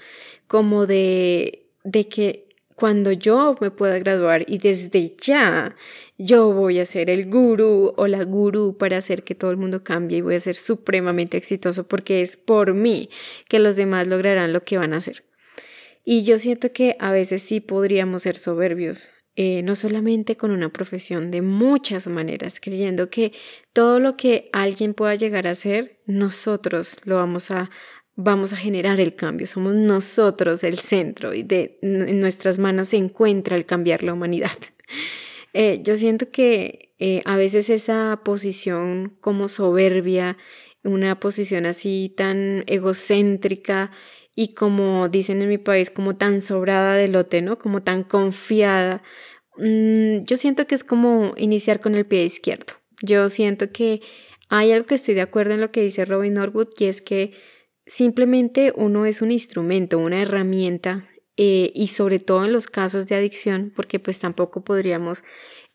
como 0.46 0.86
de 0.86 1.68
que 2.10 2.51
cuando 2.74 3.12
yo 3.12 3.54
me 3.60 3.70
pueda 3.70 3.98
graduar 3.98 4.44
y 4.48 4.58
desde 4.58 5.14
ya 5.20 5.76
yo 6.18 6.52
voy 6.52 6.78
a 6.78 6.86
ser 6.86 7.10
el 7.10 7.28
gurú 7.28 7.94
o 7.96 8.06
la 8.06 8.24
gurú 8.24 8.76
para 8.76 8.98
hacer 8.98 9.22
que 9.24 9.34
todo 9.34 9.50
el 9.50 9.56
mundo 9.56 9.82
cambie 9.82 10.18
y 10.18 10.20
voy 10.20 10.34
a 10.34 10.40
ser 10.40 10.54
supremamente 10.54 11.36
exitoso 11.36 11.86
porque 11.86 12.20
es 12.20 12.36
por 12.36 12.74
mí 12.74 13.10
que 13.48 13.58
los 13.58 13.76
demás 13.76 14.06
lograrán 14.06 14.52
lo 14.52 14.64
que 14.64 14.78
van 14.78 14.94
a 14.94 14.98
hacer. 14.98 15.24
Y 16.04 16.24
yo 16.24 16.38
siento 16.38 16.72
que 16.72 16.96
a 16.98 17.12
veces 17.12 17.42
sí 17.42 17.60
podríamos 17.60 18.22
ser 18.22 18.36
soberbios, 18.36 19.12
eh, 19.36 19.62
no 19.62 19.76
solamente 19.76 20.36
con 20.36 20.50
una 20.50 20.70
profesión, 20.70 21.30
de 21.30 21.42
muchas 21.42 22.06
maneras, 22.06 22.58
creyendo 22.60 23.08
que 23.08 23.32
todo 23.72 24.00
lo 24.00 24.16
que 24.16 24.50
alguien 24.52 24.94
pueda 24.94 25.14
llegar 25.14 25.46
a 25.46 25.52
hacer, 25.52 26.00
nosotros 26.06 26.96
lo 27.04 27.16
vamos 27.16 27.50
a, 27.50 27.70
vamos 28.16 28.52
a 28.52 28.56
generar 28.56 29.00
el 29.00 29.14
cambio, 29.14 29.46
somos 29.46 29.74
nosotros 29.74 30.64
el 30.64 30.78
centro 30.78 31.34
y 31.34 31.42
de 31.42 31.78
en 31.82 32.20
nuestras 32.20 32.58
manos 32.58 32.88
se 32.88 32.96
encuentra 32.96 33.56
el 33.56 33.66
cambiar 33.66 34.02
la 34.02 34.12
humanidad. 34.12 34.52
Eh, 35.54 35.82
yo 35.82 35.96
siento 35.96 36.30
que 36.30 36.94
eh, 36.98 37.20
a 37.26 37.36
veces 37.36 37.68
esa 37.68 38.22
posición 38.24 39.18
como 39.20 39.48
soberbia, 39.48 40.38
una 40.82 41.20
posición 41.20 41.66
así 41.66 42.10
tan 42.16 42.64
egocéntrica 42.66 43.90
y 44.34 44.54
como 44.54 45.08
dicen 45.08 45.42
en 45.42 45.48
mi 45.48 45.58
país, 45.58 45.90
como 45.90 46.16
tan 46.16 46.40
sobrada 46.40 46.94
de 46.94 47.08
lote, 47.08 47.42
¿no? 47.42 47.58
Como 47.58 47.82
tan 47.82 48.02
confiada. 48.02 49.02
Mm, 49.58 50.24
yo 50.24 50.36
siento 50.36 50.66
que 50.66 50.74
es 50.74 50.84
como 50.84 51.34
iniciar 51.36 51.80
con 51.80 51.94
el 51.94 52.06
pie 52.06 52.24
izquierdo. 52.24 52.74
Yo 53.02 53.28
siento 53.28 53.70
que 53.72 54.00
hay 54.48 54.72
algo 54.72 54.86
que 54.86 54.94
estoy 54.94 55.14
de 55.14 55.20
acuerdo 55.22 55.54
en 55.54 55.60
lo 55.60 55.70
que 55.70 55.82
dice 55.82 56.04
Robin 56.04 56.34
Norwood 56.34 56.68
y 56.78 56.84
es 56.86 57.02
que 57.02 57.32
Simplemente 57.92 58.72
uno 58.74 59.04
es 59.04 59.20
un 59.20 59.30
instrumento, 59.30 59.98
una 59.98 60.22
herramienta 60.22 61.10
eh, 61.36 61.70
y 61.74 61.88
sobre 61.88 62.20
todo 62.20 62.46
en 62.46 62.50
los 62.54 62.66
casos 62.66 63.06
de 63.06 63.16
adicción, 63.16 63.70
porque 63.76 64.00
pues 64.00 64.18
tampoco 64.18 64.64
podríamos 64.64 65.22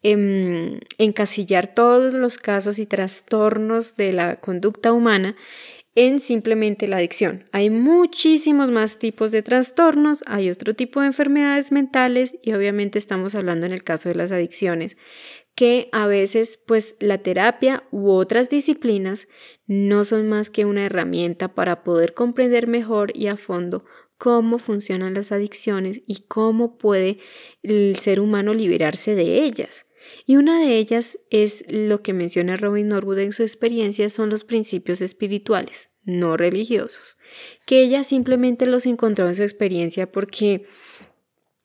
em, 0.01 0.79
encasillar 0.97 1.75
todos 1.75 2.15
los 2.15 2.39
casos 2.39 2.79
y 2.79 2.87
trastornos 2.87 3.97
de 3.97 4.13
la 4.13 4.39
conducta 4.39 4.93
humana 4.93 5.35
en 5.93 6.19
simplemente 6.19 6.87
la 6.87 6.97
adicción. 6.97 7.45
Hay 7.51 7.69
muchísimos 7.69 8.71
más 8.71 8.97
tipos 8.97 9.29
de 9.29 9.43
trastornos, 9.43 10.23
hay 10.25 10.49
otro 10.49 10.73
tipo 10.73 11.01
de 11.01 11.07
enfermedades 11.07 11.71
mentales 11.71 12.35
y 12.41 12.53
obviamente 12.53 12.97
estamos 12.97 13.35
hablando 13.35 13.67
en 13.67 13.73
el 13.73 13.83
caso 13.83 14.09
de 14.09 14.15
las 14.15 14.31
adicciones, 14.31 14.97
que 15.57 15.89
a 15.91 16.05
veces 16.05 16.59
pues 16.67 16.95
la 16.99 17.17
terapia 17.17 17.83
u 17.89 18.11
otras 18.11 18.47
disciplinas 18.51 19.27
no 19.65 20.05
son 20.05 20.29
más 20.29 20.51
que 20.51 20.65
una 20.65 20.85
herramienta 20.85 21.55
para 21.55 21.83
poder 21.83 22.13
comprender 22.13 22.67
mejor 22.67 23.11
y 23.17 23.25
a 23.25 23.35
fondo 23.37 23.83
cómo 24.19 24.59
funcionan 24.59 25.15
las 25.15 25.31
adicciones 25.31 26.03
y 26.05 26.25
cómo 26.27 26.77
puede 26.77 27.17
el 27.63 27.95
ser 27.95 28.19
humano 28.19 28.53
liberarse 28.53 29.15
de 29.15 29.43
ellas. 29.45 29.87
Y 30.27 30.35
una 30.35 30.61
de 30.61 30.77
ellas 30.77 31.17
es 31.31 31.65
lo 31.67 32.03
que 32.03 32.13
menciona 32.13 32.55
Robin 32.55 32.89
Norwood 32.89 33.17
en 33.17 33.31
su 33.31 33.41
experiencia, 33.41 34.11
son 34.11 34.29
los 34.29 34.43
principios 34.43 35.01
espirituales, 35.01 35.89
no 36.03 36.37
religiosos, 36.37 37.17
que 37.65 37.81
ella 37.81 38.03
simplemente 38.03 38.67
los 38.67 38.85
encontró 38.85 39.27
en 39.27 39.33
su 39.33 39.41
experiencia 39.41 40.11
porque 40.11 40.67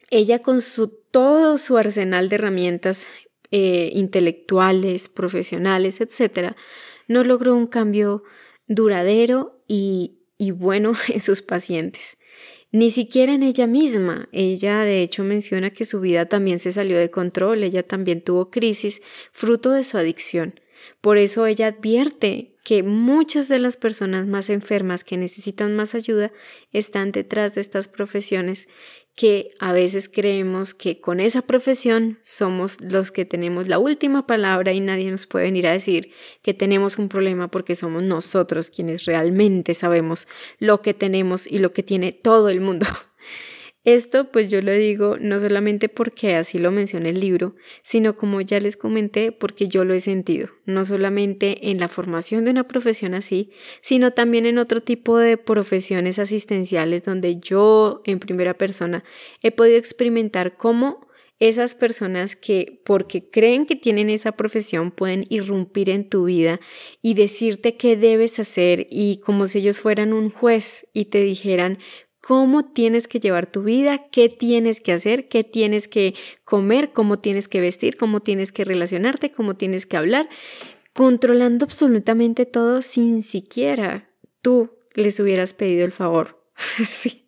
ella 0.08 0.38
con 0.38 0.62
su, 0.62 0.88
todo 0.88 1.58
su 1.58 1.76
arsenal 1.76 2.30
de 2.30 2.36
herramientas 2.36 3.08
eh, 3.52 3.90
intelectuales, 3.94 5.08
profesionales, 5.08 6.00
etcétera, 6.00 6.56
no 7.06 7.22
logró 7.22 7.54
un 7.54 7.66
cambio 7.66 8.24
duradero 8.66 9.62
y, 9.68 10.22
y 10.38 10.50
bueno 10.50 10.94
en 11.08 11.20
sus 11.20 11.42
pacientes. 11.42 12.16
Ni 12.70 12.90
siquiera 12.90 13.34
en 13.34 13.42
ella 13.42 13.66
misma. 13.66 14.30
Ella 14.32 14.80
de 14.80 15.02
hecho 15.02 15.22
menciona 15.22 15.70
que 15.70 15.84
su 15.84 16.00
vida 16.00 16.26
también 16.26 16.58
se 16.58 16.72
salió 16.72 16.98
de 16.98 17.10
control, 17.10 17.62
ella 17.62 17.82
también 17.82 18.22
tuvo 18.22 18.50
crisis 18.50 19.02
fruto 19.30 19.70
de 19.70 19.84
su 19.84 19.98
adicción. 19.98 20.58
Por 21.02 21.18
eso 21.18 21.46
ella 21.46 21.66
advierte 21.68 22.56
que 22.64 22.82
muchas 22.82 23.48
de 23.48 23.58
las 23.58 23.76
personas 23.76 24.26
más 24.26 24.48
enfermas 24.48 25.04
que 25.04 25.16
necesitan 25.16 25.74
más 25.74 25.94
ayuda 25.94 26.32
están 26.72 27.12
detrás 27.12 27.54
de 27.54 27.60
estas 27.60 27.88
profesiones 27.88 28.68
que 29.14 29.50
a 29.58 29.72
veces 29.72 30.08
creemos 30.08 30.74
que 30.74 31.00
con 31.00 31.20
esa 31.20 31.42
profesión 31.42 32.18
somos 32.22 32.80
los 32.80 33.12
que 33.12 33.24
tenemos 33.24 33.68
la 33.68 33.78
última 33.78 34.26
palabra 34.26 34.72
y 34.72 34.80
nadie 34.80 35.10
nos 35.10 35.26
puede 35.26 35.44
venir 35.46 35.66
a 35.66 35.72
decir 35.72 36.12
que 36.40 36.54
tenemos 36.54 36.98
un 36.98 37.08
problema 37.08 37.48
porque 37.48 37.74
somos 37.74 38.02
nosotros 38.02 38.70
quienes 38.70 39.04
realmente 39.04 39.74
sabemos 39.74 40.26
lo 40.58 40.80
que 40.80 40.94
tenemos 40.94 41.46
y 41.46 41.58
lo 41.58 41.72
que 41.72 41.82
tiene 41.82 42.12
todo 42.12 42.48
el 42.48 42.60
mundo. 42.60 42.86
Esto 43.84 44.30
pues 44.30 44.48
yo 44.48 44.62
lo 44.62 44.70
digo 44.70 45.16
no 45.20 45.40
solamente 45.40 45.88
porque 45.88 46.36
así 46.36 46.58
lo 46.58 46.70
menciona 46.70 47.08
el 47.08 47.18
libro, 47.18 47.56
sino 47.82 48.14
como 48.14 48.40
ya 48.40 48.60
les 48.60 48.76
comenté 48.76 49.32
porque 49.32 49.66
yo 49.66 49.84
lo 49.84 49.92
he 49.92 50.00
sentido, 50.00 50.50
no 50.66 50.84
solamente 50.84 51.70
en 51.70 51.80
la 51.80 51.88
formación 51.88 52.44
de 52.44 52.52
una 52.52 52.68
profesión 52.68 53.14
así, 53.14 53.50
sino 53.80 54.12
también 54.12 54.46
en 54.46 54.58
otro 54.58 54.82
tipo 54.82 55.18
de 55.18 55.36
profesiones 55.36 56.20
asistenciales 56.20 57.02
donde 57.02 57.40
yo 57.40 58.02
en 58.04 58.20
primera 58.20 58.54
persona 58.54 59.02
he 59.42 59.50
podido 59.50 59.78
experimentar 59.78 60.56
cómo 60.56 61.08
esas 61.40 61.74
personas 61.74 62.36
que 62.36 62.80
porque 62.84 63.28
creen 63.28 63.66
que 63.66 63.74
tienen 63.74 64.10
esa 64.10 64.30
profesión 64.30 64.92
pueden 64.92 65.26
irrumpir 65.28 65.90
en 65.90 66.08
tu 66.08 66.26
vida 66.26 66.60
y 67.00 67.14
decirte 67.14 67.76
qué 67.76 67.96
debes 67.96 68.38
hacer 68.38 68.86
y 68.90 69.16
como 69.16 69.48
si 69.48 69.58
ellos 69.58 69.80
fueran 69.80 70.12
un 70.12 70.30
juez 70.30 70.86
y 70.92 71.06
te 71.06 71.20
dijeran 71.20 71.78
cómo 72.22 72.64
tienes 72.64 73.08
que 73.08 73.20
llevar 73.20 73.46
tu 73.46 73.62
vida, 73.62 74.06
qué 74.10 74.30
tienes 74.30 74.80
que 74.80 74.92
hacer, 74.92 75.28
qué 75.28 75.44
tienes 75.44 75.88
que 75.88 76.14
comer, 76.44 76.92
cómo 76.92 77.18
tienes 77.18 77.48
que 77.48 77.60
vestir, 77.60 77.96
cómo 77.96 78.20
tienes 78.20 78.52
que 78.52 78.64
relacionarte, 78.64 79.32
cómo 79.32 79.56
tienes 79.56 79.84
que 79.84 79.98
hablar, 79.98 80.28
controlando 80.94 81.64
absolutamente 81.64 82.46
todo 82.46 82.80
sin 82.80 83.22
siquiera 83.22 84.08
tú 84.42 84.70
les 84.94 85.18
hubieras 85.20 85.54
pedido 85.54 85.84
el 85.84 85.92
favor. 85.92 86.44
sí. 86.88 87.18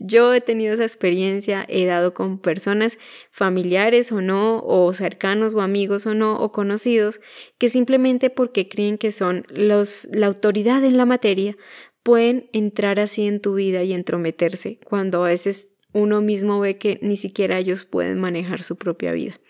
Yo 0.00 0.34
he 0.34 0.40
tenido 0.40 0.74
esa 0.74 0.82
experiencia, 0.82 1.64
he 1.68 1.86
dado 1.86 2.12
con 2.12 2.38
personas 2.38 2.98
familiares 3.30 4.10
o 4.10 4.20
no, 4.20 4.60
o 4.66 4.92
cercanos 4.92 5.54
o 5.54 5.60
amigos 5.60 6.06
o 6.06 6.14
no, 6.14 6.38
o 6.40 6.50
conocidos, 6.50 7.20
que 7.56 7.68
simplemente 7.68 8.30
porque 8.30 8.68
creen 8.68 8.98
que 8.98 9.12
son 9.12 9.46
los, 9.48 10.08
la 10.10 10.26
autoridad 10.26 10.82
en 10.84 10.96
la 10.96 11.06
materia, 11.06 11.56
pueden 12.04 12.48
entrar 12.52 13.00
así 13.00 13.26
en 13.26 13.40
tu 13.40 13.56
vida 13.56 13.82
y 13.82 13.92
entrometerse 13.92 14.78
cuando 14.84 15.24
a 15.24 15.28
veces 15.28 15.70
uno 15.92 16.20
mismo 16.20 16.60
ve 16.60 16.76
que 16.76 16.98
ni 17.02 17.16
siquiera 17.16 17.58
ellos 17.58 17.84
pueden 17.84 18.20
manejar 18.20 18.62
su 18.62 18.76
propia 18.76 19.12
vida. 19.12 19.40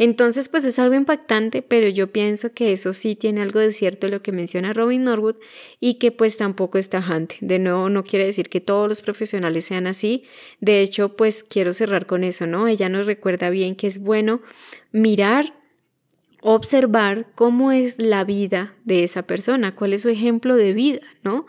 Entonces, 0.00 0.48
pues 0.48 0.64
es 0.64 0.78
algo 0.78 0.94
impactante, 0.94 1.60
pero 1.60 1.88
yo 1.88 2.12
pienso 2.12 2.52
que 2.52 2.70
eso 2.70 2.92
sí 2.92 3.16
tiene 3.16 3.42
algo 3.42 3.58
de 3.58 3.72
cierto 3.72 4.06
lo 4.06 4.22
que 4.22 4.30
menciona 4.30 4.72
Robin 4.72 5.02
Norwood 5.02 5.36
y 5.80 5.94
que 5.94 6.12
pues 6.12 6.36
tampoco 6.36 6.78
es 6.78 6.88
tajante. 6.88 7.36
De 7.40 7.58
nuevo, 7.58 7.88
no 7.88 8.04
quiere 8.04 8.26
decir 8.26 8.48
que 8.48 8.60
todos 8.60 8.88
los 8.88 9.00
profesionales 9.00 9.64
sean 9.64 9.88
así. 9.88 10.22
De 10.60 10.82
hecho, 10.82 11.16
pues 11.16 11.42
quiero 11.42 11.72
cerrar 11.72 12.06
con 12.06 12.22
eso, 12.22 12.46
¿no? 12.46 12.68
Ella 12.68 12.88
nos 12.88 13.06
recuerda 13.06 13.50
bien 13.50 13.74
que 13.74 13.88
es 13.88 13.98
bueno 13.98 14.40
mirar 14.92 15.57
observar 16.42 17.26
cómo 17.34 17.72
es 17.72 18.00
la 18.00 18.24
vida 18.24 18.74
de 18.84 19.04
esa 19.04 19.22
persona, 19.22 19.74
cuál 19.74 19.92
es 19.92 20.02
su 20.02 20.08
ejemplo 20.08 20.56
de 20.56 20.72
vida, 20.72 21.00
¿no? 21.22 21.46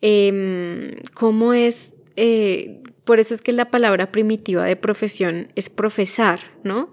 Em, 0.00 0.96
cómo 1.14 1.52
es, 1.52 1.94
eh, 2.16 2.82
por 3.04 3.20
eso 3.20 3.34
es 3.34 3.42
que 3.42 3.52
la 3.52 3.70
palabra 3.70 4.12
primitiva 4.12 4.64
de 4.64 4.76
profesión 4.76 5.48
es 5.54 5.70
profesar, 5.70 6.40
¿no? 6.64 6.90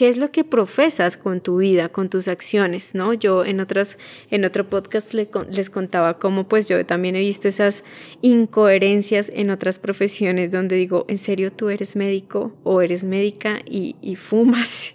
qué 0.00 0.08
es 0.08 0.16
lo 0.16 0.32
que 0.32 0.44
profesas 0.44 1.18
con 1.18 1.42
tu 1.42 1.58
vida, 1.58 1.90
con 1.90 2.08
tus 2.08 2.26
acciones, 2.26 2.94
¿no? 2.94 3.12
Yo 3.12 3.44
en 3.44 3.60
otros, 3.60 3.98
en 4.30 4.46
otro 4.46 4.70
podcast 4.70 5.12
les 5.12 5.68
contaba 5.68 6.18
cómo 6.18 6.48
pues 6.48 6.68
yo 6.68 6.86
también 6.86 7.16
he 7.16 7.20
visto 7.20 7.48
esas 7.48 7.84
incoherencias 8.22 9.30
en 9.34 9.50
otras 9.50 9.78
profesiones 9.78 10.52
donde 10.52 10.76
digo, 10.76 11.04
¿en 11.08 11.18
serio 11.18 11.52
tú 11.52 11.68
eres 11.68 11.96
médico 11.96 12.56
o 12.62 12.80
eres 12.80 13.04
médica 13.04 13.60
y 13.66 14.16
fumas 14.16 14.94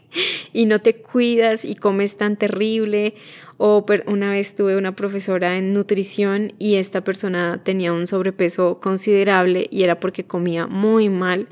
y 0.54 0.66
no 0.66 0.82
te 0.82 1.02
cuidas 1.02 1.66
y 1.66 1.76
comes 1.76 2.18
tan 2.18 2.38
terrible? 2.38 3.16
O 3.58 3.86
una 4.08 4.32
vez 4.32 4.56
tuve 4.56 4.76
una 4.76 4.96
profesora 4.96 5.58
en 5.58 5.74
nutrición 5.74 6.54
y 6.60 6.76
esta 6.76 7.04
persona 7.04 7.62
tenía 7.64 7.94
un 7.94 8.06
sobrepeso 8.06 8.80
considerable 8.82 9.68
y 9.72 9.84
era 9.84 10.00
porque 10.00 10.26
comía 10.26 10.68
muy 10.68 11.10
mal. 11.10 11.48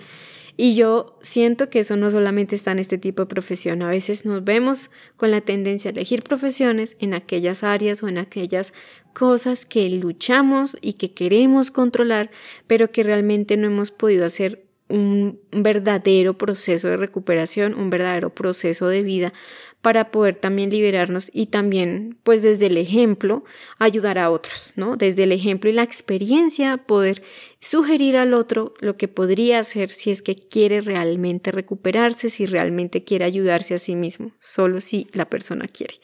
Y 0.56 0.76
yo 0.76 1.18
siento 1.22 1.70
que 1.70 1.80
eso 1.80 1.98
no 1.98 2.12
solamente 2.12 2.56
está 2.56 2.72
en 2.72 2.80
este 2.80 3.00
tipo 3.00 3.24
de 3.24 3.28
profesión, 3.28 3.82
a 3.82 3.90
veces 3.90 4.24
nos 4.24 4.44
vemos 4.44 4.92
con 5.18 5.32
la 5.32 5.42
tendencia 5.42 5.90
a 5.90 5.94
elegir 5.94 6.22
profesiones 6.22 6.96
en 7.00 7.16
aquellas 7.16 7.64
áreas 7.64 8.04
o 8.04 8.08
en 8.08 8.20
aquellas 8.20 8.72
cosas 9.14 9.66
que 9.66 9.90
luchamos 9.90 10.78
y 10.80 10.94
que 10.94 11.14
queremos 11.14 11.72
controlar, 11.72 12.30
pero 12.68 12.92
que 12.92 13.02
realmente 13.02 13.58
no 13.58 13.66
hemos 13.66 13.90
podido 13.90 14.26
hacer 14.26 14.64
un 14.94 15.40
verdadero 15.52 16.38
proceso 16.38 16.88
de 16.88 16.98
recuperación, 16.98 17.74
un 17.74 17.90
verdadero 17.90 18.30
proceso 18.30 18.88
de 18.88 19.02
vida 19.02 19.34
para 19.82 20.12
poder 20.12 20.36
también 20.36 20.70
liberarnos 20.70 21.32
y 21.34 21.48
también, 21.48 22.18
pues 22.24 22.44
desde 22.44 22.68
el 22.68 22.78
ejemplo, 22.78 23.44
ayudar 23.80 24.20
a 24.20 24.30
otros, 24.30 24.72
¿no? 24.76 24.96
Desde 24.96 25.24
el 25.24 25.32
ejemplo 25.32 25.70
y 25.70 25.74
la 25.74 25.82
experiencia, 25.82 26.78
poder 26.78 27.24
sugerir 27.64 28.18
al 28.18 28.34
otro 28.34 28.74
lo 28.82 28.98
que 28.98 29.08
podría 29.08 29.60
hacer 29.60 29.90
si 29.90 30.12
es 30.12 30.22
que 30.22 30.36
quiere 30.36 30.82
realmente 30.82 31.50
recuperarse, 31.50 32.30
si 32.30 32.46
realmente 32.46 33.06
quiere 33.06 33.24
ayudarse 33.24 33.74
a 33.74 33.78
sí 33.78 33.96
mismo, 33.96 34.34
solo 34.40 34.82
si 34.82 35.08
la 35.14 35.30
persona 35.30 35.70
quiere. 35.70 35.96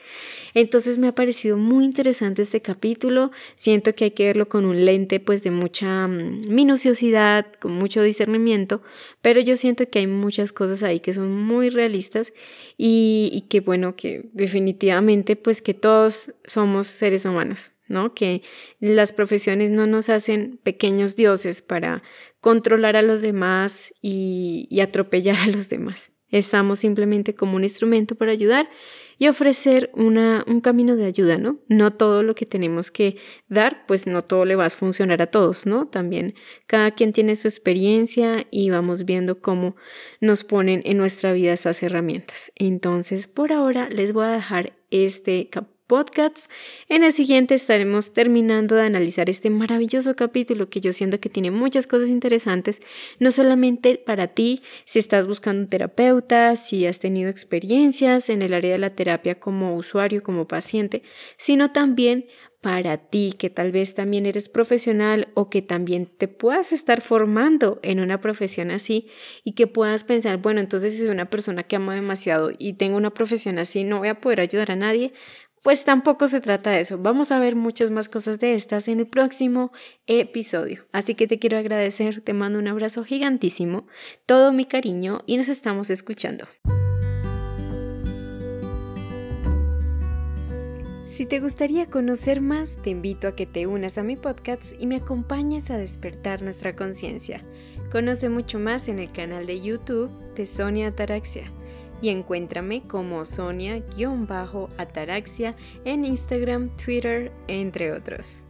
Entonces 0.54 0.98
me 0.98 1.10
ha 1.10 1.16
parecido 1.16 1.58
muy 1.58 1.84
interesante 1.84 2.44
este 2.44 2.62
capítulo, 2.62 3.32
siento 3.56 3.94
que 3.94 4.06
hay 4.06 4.12
que 4.12 4.28
verlo 4.28 4.48
con 4.48 4.64
un 4.64 4.86
lente 4.86 5.20
pues 5.20 5.44
de 5.44 5.52
mucha 5.52 6.08
mm, 6.08 6.48
minuciosidad, 6.48 7.52
con 7.60 7.74
mucho 7.74 8.02
discernimiento, 8.02 8.82
pero 9.22 9.42
yo 9.42 9.58
siento 9.58 9.90
que 9.90 10.00
hay 10.00 10.08
muchas 10.08 10.54
cosas 10.54 10.82
ahí 10.82 11.02
que 11.02 11.12
son 11.12 11.30
muy 11.30 11.70
realistas 11.70 12.32
y, 12.78 13.32
y 13.34 13.42
que 13.50 13.60
bueno, 13.60 13.98
que 13.98 14.30
definitivamente 14.32 15.36
pues 15.36 15.62
que 15.62 15.74
todos 15.74 16.34
somos 16.46 16.88
seres 16.88 17.26
humanos, 17.26 17.74
¿no? 17.90 18.14
Que 18.14 18.42
las 18.80 19.12
profesiones 19.12 19.72
no 19.72 19.88
nos 19.88 20.08
hacen 20.10 20.60
pequeños 20.64 21.16
dioses 21.16 21.62
para 21.62 22.04
controlar 22.40 22.96
a 22.96 23.02
los 23.02 23.22
demás 23.22 23.94
y, 24.02 24.80
atropellar 24.82 25.38
a 25.38 25.48
los 25.48 25.68
demás. 25.68 26.12
Estamos 26.32 26.80
simplemente 26.80 27.34
como 27.34 27.56
un 27.56 27.64
instrumento 27.64 28.14
para 28.14 28.32
ayudar 28.32 28.70
y 29.18 29.28
ofrecer 29.28 29.90
una, 29.96 30.46
un 30.48 30.62
camino 30.62 30.96
de 30.96 31.06
ayuda, 31.06 31.40
¿no? 31.40 31.60
No 31.68 31.92
todo 31.92 32.22
lo 32.22 32.36
que 32.36 32.46
tenemos 32.46 32.92
que 32.92 33.18
dar, 33.48 33.84
pues 33.88 34.06
no 34.06 34.22
todo 34.22 34.46
le 34.46 34.56
va 34.56 34.66
a 34.66 34.70
funcionar 34.70 35.24
a 35.24 35.28
todos, 35.28 35.66
¿no? 35.66 35.88
También 35.88 36.36
cada 36.68 36.92
quien 36.92 37.14
tiene 37.14 37.36
su 37.36 37.48
experiencia 37.48 38.46
y 38.52 38.70
vamos 38.70 39.06
viendo 39.06 39.40
cómo 39.40 39.76
nos 40.22 40.44
ponen 40.44 40.84
en 40.86 40.98
nuestra 40.98 41.34
vida 41.34 41.54
esas 41.54 41.82
herramientas. 41.82 42.52
Entonces, 42.56 43.28
por 43.28 43.52
ahora 43.52 43.90
les 43.90 44.14
voy 44.14 44.26
a 44.26 44.32
dejar 44.32 44.78
este 44.92 45.50
capítulo 45.50 45.79
podcasts. 45.90 46.50
En 46.88 47.04
el 47.04 47.12
siguiente 47.12 47.56
estaremos 47.56 48.14
terminando 48.14 48.76
de 48.76 48.84
analizar 48.84 49.30
este 49.30 49.50
maravilloso 49.50 50.16
capítulo 50.16 50.70
que 50.70 50.80
yo 50.80 50.94
siento 50.94 51.20
que 51.20 51.30
tiene 51.30 51.52
muchas 51.52 51.88
cosas 51.88 52.08
interesantes, 52.08 52.80
no 53.20 53.32
solamente 53.32 53.98
para 53.98 54.28
ti, 54.28 54.62
si 54.86 55.00
estás 55.00 55.28
buscando 55.28 55.64
un 55.64 55.68
terapeuta, 55.68 56.56
si 56.56 56.86
has 56.86 57.00
tenido 57.00 57.30
experiencias 57.30 58.30
en 58.30 58.42
el 58.44 58.54
área 58.54 58.72
de 58.72 58.78
la 58.78 58.92
terapia 58.92 59.40
como 59.40 59.76
usuario, 59.76 60.24
como 60.24 60.48
paciente, 60.48 61.02
sino 61.38 61.72
también 61.74 62.28
para 62.62 62.98
ti, 62.98 63.34
que 63.38 63.50
tal 63.50 63.72
vez 63.72 63.94
también 63.94 64.26
eres 64.26 64.50
profesional 64.50 65.30
o 65.34 65.50
que 65.50 65.62
también 65.62 66.06
te 66.06 66.28
puedas 66.28 66.74
estar 66.74 67.00
formando 67.00 67.80
en 67.84 68.02
una 68.02 68.20
profesión 68.20 68.70
así 68.70 69.08
y 69.46 69.54
que 69.54 69.66
puedas 69.66 70.04
pensar, 70.04 70.38
bueno, 70.38 70.60
entonces 70.60 70.94
si 70.94 71.00
soy 71.00 71.10
una 71.10 71.30
persona 71.30 71.64
que 71.64 71.78
amo 71.78 71.94
demasiado 71.94 72.52
y 72.58 72.74
tengo 72.74 72.98
una 72.98 73.14
profesión 73.14 73.60
así, 73.60 73.86
no 73.86 74.00
voy 74.00 74.10
a 74.10 74.20
poder 74.20 74.42
ayudar 74.42 74.72
a 74.72 74.76
nadie, 74.76 75.14
pues 75.64 75.84
tampoco 75.84 76.28
se 76.28 76.42
trata 76.42 76.72
de 76.72 76.82
eso. 76.82 76.98
Vamos 76.98 77.32
a 77.32 77.40
ver 77.40 77.56
muchas 77.56 77.92
más 77.92 78.10
cosas 78.10 78.40
de 78.40 78.56
estas 78.56 78.88
en 78.88 79.00
el 79.00 79.08
próximo 79.08 79.72
episodio. 80.08 80.86
Así 80.92 81.16
que 81.16 81.28
te 81.28 81.40
quiero 81.40 81.58
agradecer, 81.58 82.22
te 82.22 82.34
mando 82.34 82.60
un 82.60 82.68
abrazo 82.68 83.04
gigantísimo, 83.04 83.88
todo 84.26 84.52
mi 84.52 84.66
cariño 84.66 85.22
y 85.26 85.38
nos 85.38 85.50
estamos 85.50 85.90
escuchando. 85.90 86.48
Si 91.06 91.26
te 91.26 91.42
gustaría 91.42 91.88
conocer 91.88 92.40
más, 92.40 92.78
te 92.82 92.92
invito 92.92 93.28
a 93.28 93.36
que 93.36 93.46
te 93.46 93.68
unas 93.68 93.98
a 93.98 94.04
mi 94.04 94.16
podcast 94.16 94.72
y 94.80 94.88
me 94.88 94.96
acompañes 94.96 95.70
a 95.70 95.78
despertar 95.78 96.42
nuestra 96.42 96.78
conciencia. 96.78 97.44
Conoce 97.92 98.30
mucho 98.30 98.58
más 98.58 98.88
en 98.88 99.00
el 99.00 99.12
canal 99.12 99.46
de 99.46 99.60
YouTube 99.60 100.12
de 100.36 100.46
Sonia 100.46 100.88
Ataraxia 100.88 101.52
y 102.02 102.10
encuéntrame 102.10 102.84
como 102.88 103.26
Sonia-Ataraxia 103.26 105.56
en 105.86 106.06
Instagram, 106.06 106.70
Twitter, 106.78 107.32
entre 107.48 107.92
otros. 107.92 108.44